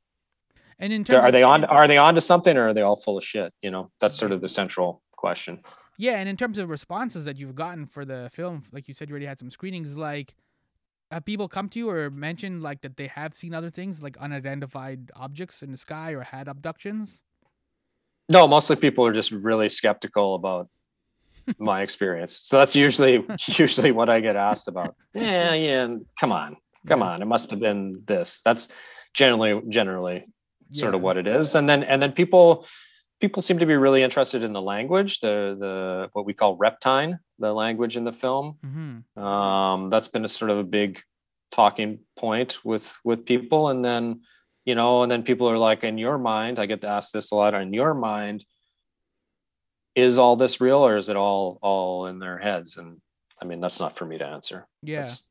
And 0.79 0.93
in 0.93 1.05
terms 1.05 1.25
are 1.25 1.33
they 1.33 1.43
on 1.43 1.65
are 1.65 1.89
they 1.89 1.97
on 1.97 2.15
to 2.15 2.21
something 2.21 2.55
or 2.57 2.69
are 2.69 2.75
they 2.75 2.83
all 2.83 2.97
full 2.97 3.17
of 3.17 3.25
shit? 3.25 3.53
You 3.63 3.71
know 3.71 3.91
that's 4.01 4.17
sort 4.17 4.33
of 4.33 4.41
the 4.43 4.49
central 4.49 5.03
question. 5.17 5.63
Yeah, 5.97 6.21
and 6.21 6.29
in 6.29 6.37
terms 6.37 6.59
of 6.59 6.69
responses 6.69 7.25
that 7.25 7.37
you've 7.39 7.57
gotten 7.57 7.87
for 7.87 8.05
the 8.05 8.31
film, 8.33 8.63
like 8.71 8.87
you 8.87 8.95
said, 8.95 9.09
you 9.09 9.15
already 9.15 9.27
had 9.27 9.41
some 9.41 9.51
screenings. 9.51 9.97
Like, 9.97 10.33
have 11.11 11.25
people 11.25 11.49
come 11.49 11.69
to 11.71 11.79
you 11.79 11.91
or 11.91 12.11
mentioned 12.11 12.63
like 12.63 12.83
that 12.83 12.97
they 12.97 13.07
have 13.09 13.35
seen 13.35 13.55
other 13.55 13.71
things, 13.71 14.03
like 14.03 14.17
unidentified 14.19 15.11
objects 15.17 15.63
in 15.63 15.71
the 15.71 15.77
sky 15.77 16.13
or 16.13 16.23
had 16.23 16.49
abductions? 16.49 17.21
No, 18.31 18.47
mostly 18.47 18.77
people 18.77 19.07
are 19.07 19.13
just 19.13 19.31
really 19.33 19.69
skeptical 19.69 20.35
about 20.35 20.69
my 21.59 21.81
experience. 21.83 22.37
So 22.37 22.59
that's 22.59 22.77
usually 22.77 23.25
usually 23.47 23.91
what 23.91 24.09
I 24.11 24.21
get 24.21 24.37
asked 24.37 24.69
about. 24.69 24.95
Yeah, 25.15 25.55
yeah, 25.67 25.97
come 26.21 26.33
on. 26.33 26.57
Come 26.87 27.01
Yeah. 27.01 27.07
on. 27.07 27.23
It 27.23 27.27
must 27.27 27.51
have 27.51 27.61
been 27.61 28.03
this. 28.07 28.41
That's 28.45 28.69
generally 29.15 29.61
generally 29.69 30.27
sort 30.73 30.95
of 30.95 31.01
what 31.01 31.17
it 31.17 31.27
is. 31.27 31.55
And 31.55 31.69
then 31.69 31.83
and 31.83 32.03
then 32.03 32.13
people 32.13 32.67
people 33.21 33.43
seem 33.43 33.59
to 33.59 33.67
be 33.67 33.77
really 33.77 34.03
interested 34.03 34.43
in 34.43 34.53
the 34.53 34.63
language, 34.63 35.21
the 35.21 35.57
the 35.59 36.09
what 36.13 36.25
we 36.25 36.35
call 36.35 36.57
reptine, 36.57 37.19
the 37.39 37.53
language 37.53 37.97
in 37.97 38.05
the 38.05 38.13
film. 38.13 38.59
Mm-hmm. 38.65 39.23
Um, 39.23 39.91
that's 39.91 40.09
been 40.09 40.25
a 40.25 40.29
sort 40.29 40.51
of 40.51 40.59
a 40.59 40.65
big 40.65 41.01
talking 41.51 42.01
point 42.17 42.65
with 42.65 42.97
with 43.05 43.27
people. 43.27 43.69
And 43.69 43.85
then, 43.85 44.23
you 44.65 44.75
know, 44.75 45.03
and 45.03 45.11
then 45.11 45.23
people 45.23 45.51
are 45.51 45.59
like, 45.59 45.85
in 45.85 45.99
your 45.99 46.19
mind, 46.19 46.59
I 46.59 46.67
get 46.67 46.83
to 46.83 46.89
ask 46.89 47.13
this 47.13 47.31
a 47.31 47.35
lot. 47.35 47.55
In 47.55 47.73
your 47.73 47.95
mind, 47.95 48.45
is 49.95 50.19
all 50.19 50.37
this 50.37 50.61
real 50.61 50.79
or 50.79 50.97
is 50.97 51.09
it 51.09 51.17
all 51.17 51.59
all 51.63 52.07
in 52.07 52.19
their 52.19 52.39
heads? 52.39 52.77
And 52.77 53.01
I 53.41 53.45
mean, 53.45 53.61
that's 53.61 53.81
not 53.81 53.97
for 53.97 54.07
me 54.07 54.19
to 54.19 54.27
answer. 54.27 54.67
Yeah. 54.83 55.01
That's 55.01 55.29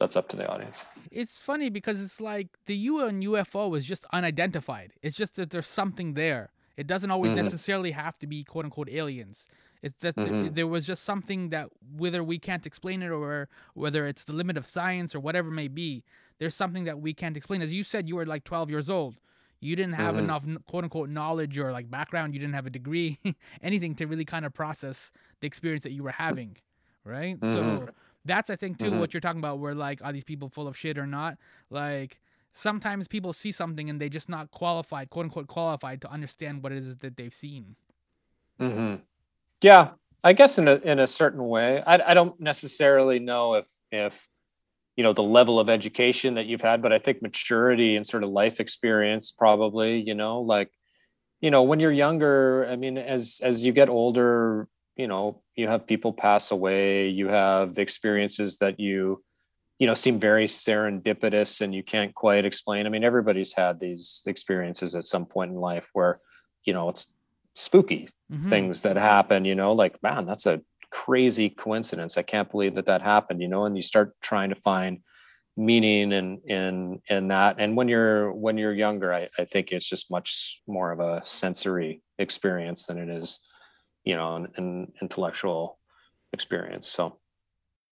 that's 0.00 0.16
up 0.16 0.28
to 0.30 0.36
the 0.36 0.48
audience. 0.50 0.84
It's 1.10 1.40
funny 1.40 1.70
because 1.70 2.02
it's 2.02 2.20
like 2.20 2.48
the 2.66 2.76
UN 2.76 3.22
UFO 3.22 3.76
is 3.78 3.86
just 3.86 4.04
unidentified. 4.12 4.92
It's 5.02 5.16
just 5.16 5.36
that 5.36 5.50
there's 5.50 5.68
something 5.68 6.14
there. 6.14 6.50
It 6.76 6.86
doesn't 6.86 7.10
always 7.10 7.32
Mhm. 7.32 7.36
necessarily 7.36 7.92
have 7.92 8.18
to 8.18 8.26
be 8.26 8.44
quote 8.44 8.64
unquote 8.64 8.88
aliens. 8.88 9.48
It's 9.82 9.98
that 10.00 10.14
th- 10.16 10.28
Mhm. 10.28 10.54
there 10.54 10.66
was 10.66 10.86
just 10.86 11.04
something 11.04 11.50
that 11.50 11.68
whether 11.96 12.24
we 12.24 12.38
can't 12.38 12.66
explain 12.66 13.02
it 13.02 13.10
or 13.10 13.48
whether 13.74 14.06
it's 14.06 14.24
the 14.24 14.32
limit 14.32 14.56
of 14.56 14.66
science 14.66 15.14
or 15.14 15.20
whatever 15.20 15.50
may 15.50 15.68
be, 15.68 16.04
there's 16.38 16.54
something 16.54 16.84
that 16.84 17.00
we 17.00 17.12
can't 17.14 17.36
explain. 17.36 17.60
As 17.62 17.72
you 17.72 17.84
said, 17.84 18.08
you 18.08 18.16
were 18.16 18.26
like 18.26 18.44
12 18.44 18.70
years 18.70 18.88
old. 18.90 19.16
You 19.60 19.76
didn't 19.76 19.94
have 19.94 20.14
Mhm. 20.14 20.18
enough 20.18 20.44
quote 20.66 20.84
unquote 20.84 21.08
knowledge 21.10 21.58
or 21.58 21.70
like 21.70 21.90
background. 21.90 22.34
You 22.34 22.40
didn't 22.40 22.54
have 22.54 22.66
a 22.66 22.70
degree, 22.70 23.18
anything 23.62 23.94
to 23.96 24.06
really 24.06 24.24
kind 24.24 24.44
of 24.44 24.52
process 24.52 25.12
the 25.40 25.46
experience 25.46 25.84
that 25.84 25.92
you 25.92 26.02
were 26.02 26.12
having, 26.12 26.56
right? 27.04 27.38
So 27.42 27.62
Mhm. 27.62 27.88
that's 28.24 28.50
I 28.50 28.56
think 28.56 28.78
too 28.78 28.90
Mhm. 28.90 28.98
what 29.00 29.14
you're 29.14 29.20
talking 29.20 29.38
about. 29.38 29.58
Where 29.60 29.74
like 29.74 30.02
are 30.02 30.12
these 30.12 30.24
people 30.24 30.48
full 30.48 30.66
of 30.66 30.76
shit 30.76 30.98
or 30.98 31.06
not? 31.06 31.38
Like 31.70 32.20
sometimes 32.54 33.08
people 33.08 33.32
see 33.32 33.52
something 33.52 33.90
and 33.90 34.00
they 34.00 34.08
just 34.08 34.28
not 34.28 34.50
qualified, 34.50 35.10
quote 35.10 35.24
unquote 35.26 35.48
qualified 35.48 36.00
to 36.02 36.10
understand 36.10 36.62
what 36.62 36.72
it 36.72 36.78
is 36.78 36.96
that 36.96 37.16
they've 37.16 37.34
seen. 37.34 37.76
hmm 38.58 38.96
Yeah, 39.60 39.90
I 40.22 40.32
guess 40.32 40.58
in 40.58 40.68
a 40.68 40.76
in 40.76 40.98
a 41.00 41.06
certain 41.06 41.46
way. 41.46 41.82
I 41.86 42.12
I 42.12 42.14
don't 42.14 42.38
necessarily 42.40 43.18
know 43.18 43.54
if 43.54 43.66
if 43.90 44.28
you 44.96 45.04
know 45.04 45.12
the 45.12 45.22
level 45.22 45.58
of 45.60 45.68
education 45.68 46.34
that 46.34 46.46
you've 46.46 46.60
had, 46.60 46.80
but 46.82 46.92
I 46.92 46.98
think 46.98 47.22
maturity 47.22 47.96
and 47.96 48.06
sort 48.06 48.24
of 48.24 48.30
life 48.30 48.60
experience 48.60 49.32
probably. 49.32 50.00
You 50.00 50.14
know, 50.14 50.40
like 50.40 50.70
you 51.40 51.50
know 51.50 51.62
when 51.64 51.80
you're 51.80 51.92
younger. 51.92 52.66
I 52.70 52.76
mean, 52.76 52.98
as 52.98 53.40
as 53.42 53.62
you 53.62 53.72
get 53.72 53.88
older, 53.88 54.68
you 54.96 55.08
know, 55.08 55.42
you 55.56 55.68
have 55.68 55.86
people 55.86 56.12
pass 56.12 56.50
away. 56.52 57.08
You 57.08 57.28
have 57.28 57.78
experiences 57.78 58.58
that 58.58 58.78
you 58.80 59.22
you 59.78 59.86
know 59.86 59.94
seem 59.94 60.20
very 60.20 60.46
serendipitous 60.46 61.60
and 61.60 61.74
you 61.74 61.82
can't 61.82 62.14
quite 62.14 62.44
explain. 62.44 62.86
I 62.86 62.90
mean, 62.90 63.04
everybody's 63.04 63.52
had 63.52 63.80
these 63.80 64.22
experiences 64.26 64.94
at 64.94 65.04
some 65.04 65.26
point 65.26 65.50
in 65.52 65.56
life 65.58 65.88
where 65.92 66.20
you 66.64 66.72
know 66.72 66.88
it's 66.88 67.12
spooky 67.54 68.08
Mhm. 68.30 68.46
things 68.48 68.82
that 68.82 68.96
happen 68.96 69.44
you 69.44 69.54
know 69.54 69.72
like 69.72 70.02
man 70.02 70.26
that's 70.26 70.46
a 70.46 70.60
crazy 70.90 71.48
coincidence 71.48 72.16
i 72.18 72.22
can't 72.22 72.50
believe 72.50 72.74
that 72.74 72.86
that 72.86 73.00
happened 73.02 73.40
you 73.40 73.48
know 73.48 73.64
and 73.64 73.76
you 73.76 73.82
start 73.82 74.14
trying 74.20 74.48
to 74.48 74.56
find 74.56 75.00
meaning 75.56 76.10
in 76.12 76.40
in 76.46 77.00
in 77.08 77.28
that 77.28 77.56
and 77.60 77.76
when 77.76 77.86
you're 77.88 78.32
when 78.32 78.58
you're 78.58 78.72
younger 78.74 79.14
i, 79.14 79.28
I 79.38 79.44
think 79.44 79.70
it's 79.70 79.88
just 79.88 80.10
much 80.10 80.60
more 80.66 80.90
of 80.90 80.98
a 80.98 81.20
sensory 81.24 82.02
experience 82.18 82.86
than 82.86 82.98
it 82.98 83.08
is 83.08 83.38
you 84.02 84.16
know 84.16 84.34
an, 84.34 84.48
an 84.56 84.92
intellectual 85.00 85.78
experience 86.32 86.88
so 86.88 87.20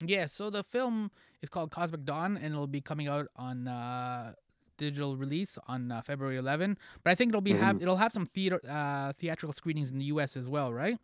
Yeah, 0.05 0.27
so 0.27 0.51
the 0.51 0.65
film 0.65 1.11
is 1.43 1.49
called 1.49 1.71
Cosmic 1.71 2.05
Dawn, 2.05 2.37
and 2.37 2.47
it'll 2.55 2.67
be 2.67 2.81
coming 2.81 3.09
out 3.09 3.27
on 3.37 3.69
uh, 3.69 4.33
digital 4.79 5.17
release 5.17 5.59
on 5.69 5.91
uh, 5.93 6.01
February 6.03 6.39
11. 6.39 6.79
But 7.05 7.11
I 7.11 7.15
think 7.15 7.29
it'll 7.31 7.41
be 7.41 7.53
have 7.53 7.77
Mhm. 7.77 7.83
it'll 7.83 7.97
have 7.97 8.13
some 8.13 8.27
theater 8.27 8.61
uh, 8.69 9.13
theatrical 9.15 9.53
screenings 9.53 9.91
in 9.91 9.99
the 9.99 10.07
U.S. 10.07 10.37
as 10.37 10.49
well, 10.49 10.73
right? 10.73 10.99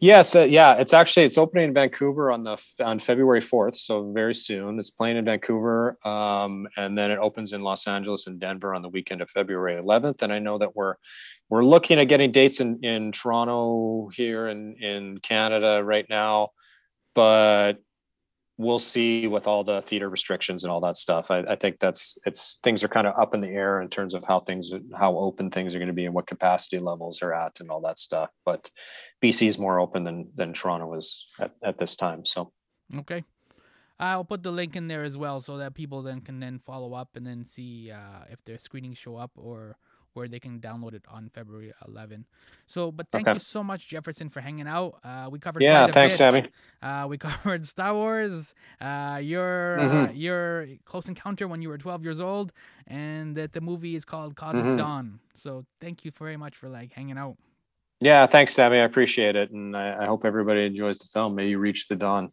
Yes, 0.00 0.34
uh, 0.34 0.42
yeah, 0.42 0.74
it's 0.74 0.92
actually 0.92 1.24
it's 1.24 1.38
opening 1.38 1.66
in 1.66 1.74
Vancouver 1.74 2.32
on 2.32 2.42
the 2.42 2.56
on 2.80 2.98
February 2.98 3.40
fourth, 3.40 3.76
so 3.76 4.10
very 4.12 4.34
soon. 4.34 4.78
It's 4.78 4.90
playing 4.90 5.16
in 5.16 5.24
Vancouver, 5.24 5.96
um, 6.06 6.66
and 6.76 6.98
then 6.98 7.10
it 7.12 7.18
opens 7.18 7.52
in 7.52 7.62
Los 7.62 7.86
Angeles 7.86 8.26
and 8.26 8.40
Denver 8.40 8.74
on 8.74 8.82
the 8.82 8.88
weekend 8.88 9.20
of 9.22 9.30
February 9.30 9.76
eleventh. 9.76 10.22
And 10.22 10.32
I 10.32 10.40
know 10.40 10.58
that 10.58 10.74
we're 10.74 10.96
we're 11.48 11.64
looking 11.64 12.00
at 12.00 12.04
getting 12.04 12.32
dates 12.32 12.60
in 12.60 12.82
in 12.82 13.12
Toronto 13.12 14.08
here 14.12 14.48
in 14.48 14.74
in 14.76 15.18
Canada 15.18 15.82
right 15.84 16.06
now, 16.10 16.50
but 17.14 17.74
we'll 18.58 18.78
see 18.78 19.26
with 19.26 19.46
all 19.46 19.64
the 19.64 19.82
theater 19.82 20.08
restrictions 20.08 20.64
and 20.64 20.70
all 20.70 20.80
that 20.80 20.96
stuff. 20.96 21.30
I, 21.30 21.40
I 21.40 21.56
think 21.56 21.78
that's 21.78 22.18
it's 22.26 22.58
things 22.62 22.84
are 22.84 22.88
kind 22.88 23.06
of 23.06 23.18
up 23.18 23.34
in 23.34 23.40
the 23.40 23.48
air 23.48 23.80
in 23.80 23.88
terms 23.88 24.14
of 24.14 24.24
how 24.24 24.40
things 24.40 24.72
how 24.94 25.16
open 25.16 25.50
things 25.50 25.74
are 25.74 25.78
going 25.78 25.88
to 25.88 25.94
be 25.94 26.06
and 26.06 26.14
what 26.14 26.26
capacity 26.26 26.78
levels 26.78 27.22
are 27.22 27.32
at 27.32 27.60
and 27.60 27.70
all 27.70 27.80
that 27.82 27.98
stuff. 27.98 28.30
But 28.44 28.70
BC 29.22 29.48
is 29.48 29.58
more 29.58 29.80
open 29.80 30.04
than 30.04 30.28
than 30.34 30.52
Toronto 30.52 30.94
is 30.94 31.26
at, 31.38 31.52
at 31.62 31.78
this 31.78 31.96
time. 31.96 32.24
So 32.24 32.52
okay. 32.98 33.24
I'll 33.98 34.24
put 34.24 34.42
the 34.42 34.50
link 34.50 34.74
in 34.74 34.88
there 34.88 35.04
as 35.04 35.16
well 35.16 35.40
so 35.40 35.58
that 35.58 35.74
people 35.74 36.02
then 36.02 36.22
can 36.22 36.40
then 36.40 36.58
follow 36.58 36.92
up 36.92 37.10
and 37.14 37.24
then 37.24 37.44
see 37.44 37.92
uh, 37.92 38.24
if 38.30 38.42
their 38.44 38.58
screenings 38.58 38.98
show 38.98 39.16
up 39.16 39.30
or 39.36 39.76
where 40.14 40.28
they 40.28 40.38
can 40.38 40.60
download 40.60 40.94
it 40.94 41.04
on 41.08 41.30
February 41.34 41.72
11. 41.86 42.26
So, 42.66 42.92
but 42.92 43.06
thank 43.10 43.28
okay. 43.28 43.34
you 43.34 43.40
so 43.40 43.62
much, 43.62 43.88
Jefferson, 43.88 44.28
for 44.28 44.40
hanging 44.40 44.66
out. 44.66 44.98
Uh, 45.04 45.28
we 45.30 45.38
covered 45.38 45.62
yeah, 45.62 45.86
thanks, 45.86 46.14
bit. 46.14 46.18
Sammy. 46.18 46.48
Uh, 46.82 47.06
we 47.08 47.18
covered 47.26 47.66
Star 47.66 47.94
Wars, 47.94 48.54
uh, 48.80 49.20
your 49.22 49.78
uh, 49.78 49.88
mm-hmm. 49.88 50.16
your 50.16 50.66
close 50.84 51.08
encounter 51.08 51.48
when 51.48 51.62
you 51.62 51.68
were 51.68 51.78
12 51.78 52.04
years 52.04 52.20
old, 52.20 52.52
and 52.86 53.36
that 53.36 53.52
the 53.52 53.60
movie 53.60 53.96
is 53.96 54.04
called 54.04 54.36
Cosmic 54.36 54.64
mm-hmm. 54.64 54.76
Dawn. 54.76 55.20
So, 55.34 55.64
thank 55.80 56.04
you 56.04 56.10
very 56.10 56.36
much 56.36 56.56
for 56.56 56.68
like 56.68 56.92
hanging 56.92 57.18
out. 57.18 57.36
Yeah, 58.00 58.26
thanks, 58.26 58.54
Sammy. 58.54 58.78
I 58.78 58.84
appreciate 58.84 59.36
it, 59.36 59.52
and 59.52 59.76
I, 59.76 60.02
I 60.02 60.06
hope 60.06 60.24
everybody 60.24 60.66
enjoys 60.66 60.98
the 60.98 61.06
film. 61.06 61.36
May 61.36 61.48
you 61.48 61.58
reach 61.58 61.86
the 61.86 61.94
dawn. 61.94 62.32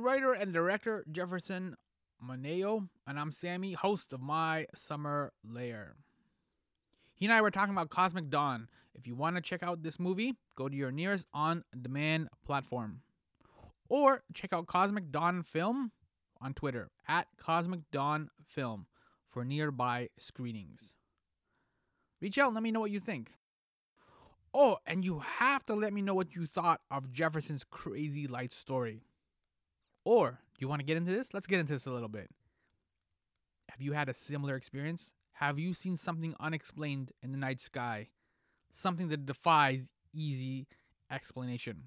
Writer 0.00 0.32
and 0.32 0.52
director 0.52 1.04
Jefferson 1.12 1.76
Moneo, 2.18 2.88
and 3.06 3.20
I'm 3.20 3.32
Sammy, 3.32 3.72
host 3.72 4.12
of 4.14 4.20
My 4.20 4.66
Summer 4.74 5.32
Lair. 5.44 5.94
He 7.14 7.26
and 7.26 7.32
I 7.32 7.42
were 7.42 7.50
talking 7.50 7.74
about 7.74 7.90
Cosmic 7.90 8.30
Dawn. 8.30 8.68
If 8.94 9.06
you 9.06 9.14
want 9.14 9.36
to 9.36 9.42
check 9.42 9.62
out 9.62 9.82
this 9.82 10.00
movie, 10.00 10.36
go 10.56 10.68
to 10.68 10.76
your 10.76 10.90
nearest 10.90 11.26
on 11.34 11.64
demand 11.82 12.28
platform. 12.46 13.02
Or 13.90 14.22
check 14.32 14.54
out 14.54 14.66
Cosmic 14.66 15.10
Dawn 15.10 15.42
Film 15.42 15.92
on 16.40 16.54
Twitter 16.54 16.90
at 17.06 17.26
Cosmic 17.36 17.80
Dawn 17.92 18.30
Film 18.42 18.86
for 19.28 19.44
nearby 19.44 20.08
screenings. 20.18 20.94
Reach 22.22 22.38
out 22.38 22.46
and 22.46 22.54
let 22.54 22.62
me 22.62 22.70
know 22.70 22.80
what 22.80 22.90
you 22.90 23.00
think. 23.00 23.32
Oh, 24.54 24.78
and 24.86 25.04
you 25.04 25.18
have 25.18 25.64
to 25.66 25.74
let 25.74 25.92
me 25.92 26.00
know 26.00 26.14
what 26.14 26.34
you 26.34 26.46
thought 26.46 26.80
of 26.90 27.12
Jefferson's 27.12 27.64
crazy 27.64 28.26
life 28.26 28.52
story. 28.52 29.02
Or, 30.04 30.40
you 30.58 30.68
want 30.68 30.80
to 30.80 30.86
get 30.86 30.96
into 30.96 31.12
this? 31.12 31.32
Let's 31.34 31.46
get 31.46 31.60
into 31.60 31.72
this 31.72 31.86
a 31.86 31.90
little 31.90 32.08
bit. 32.08 32.30
Have 33.70 33.80
you 33.80 33.92
had 33.92 34.08
a 34.08 34.14
similar 34.14 34.56
experience? 34.56 35.12
Have 35.34 35.58
you 35.58 35.72
seen 35.72 35.96
something 35.96 36.34
unexplained 36.38 37.12
in 37.22 37.32
the 37.32 37.38
night 37.38 37.60
sky? 37.60 38.08
Something 38.70 39.08
that 39.08 39.26
defies 39.26 39.90
easy 40.12 40.66
explanation? 41.10 41.84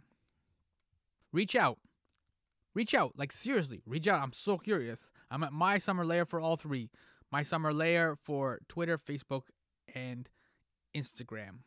Reach 1.31 1.55
out. 1.55 1.79
Reach 2.73 2.93
out. 2.95 3.13
Like, 3.15 3.31
seriously, 3.31 3.81
reach 3.85 4.07
out. 4.07 4.21
I'm 4.21 4.33
so 4.33 4.57
curious. 4.57 5.11
I'm 5.29 5.43
at 5.43 5.53
My 5.53 5.77
Summer 5.77 6.05
Lair 6.05 6.25
for 6.25 6.39
all 6.39 6.57
three 6.57 6.89
My 7.31 7.43
Summer 7.43 7.71
Lair 7.71 8.15
for 8.15 8.59
Twitter, 8.67 8.97
Facebook, 8.97 9.43
and 9.93 10.29
Instagram. 10.95 11.59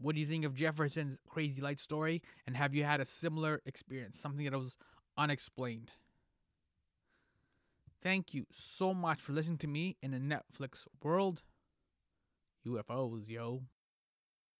What 0.00 0.14
do 0.14 0.20
you 0.20 0.26
think 0.26 0.44
of 0.44 0.54
Jefferson's 0.54 1.18
crazy 1.28 1.60
light 1.60 1.78
story? 1.78 2.22
And 2.46 2.56
have 2.56 2.74
you 2.74 2.84
had 2.84 3.00
a 3.00 3.06
similar 3.06 3.60
experience, 3.66 4.18
something 4.18 4.44
that 4.44 4.58
was 4.58 4.76
unexplained? 5.18 5.90
Thank 8.02 8.32
you 8.32 8.46
so 8.50 8.94
much 8.94 9.20
for 9.20 9.32
listening 9.32 9.58
to 9.58 9.66
me 9.66 9.98
in 10.02 10.12
the 10.12 10.18
Netflix 10.18 10.86
world. 11.02 11.42
UFOs, 12.66 13.28
yo. 13.28 13.64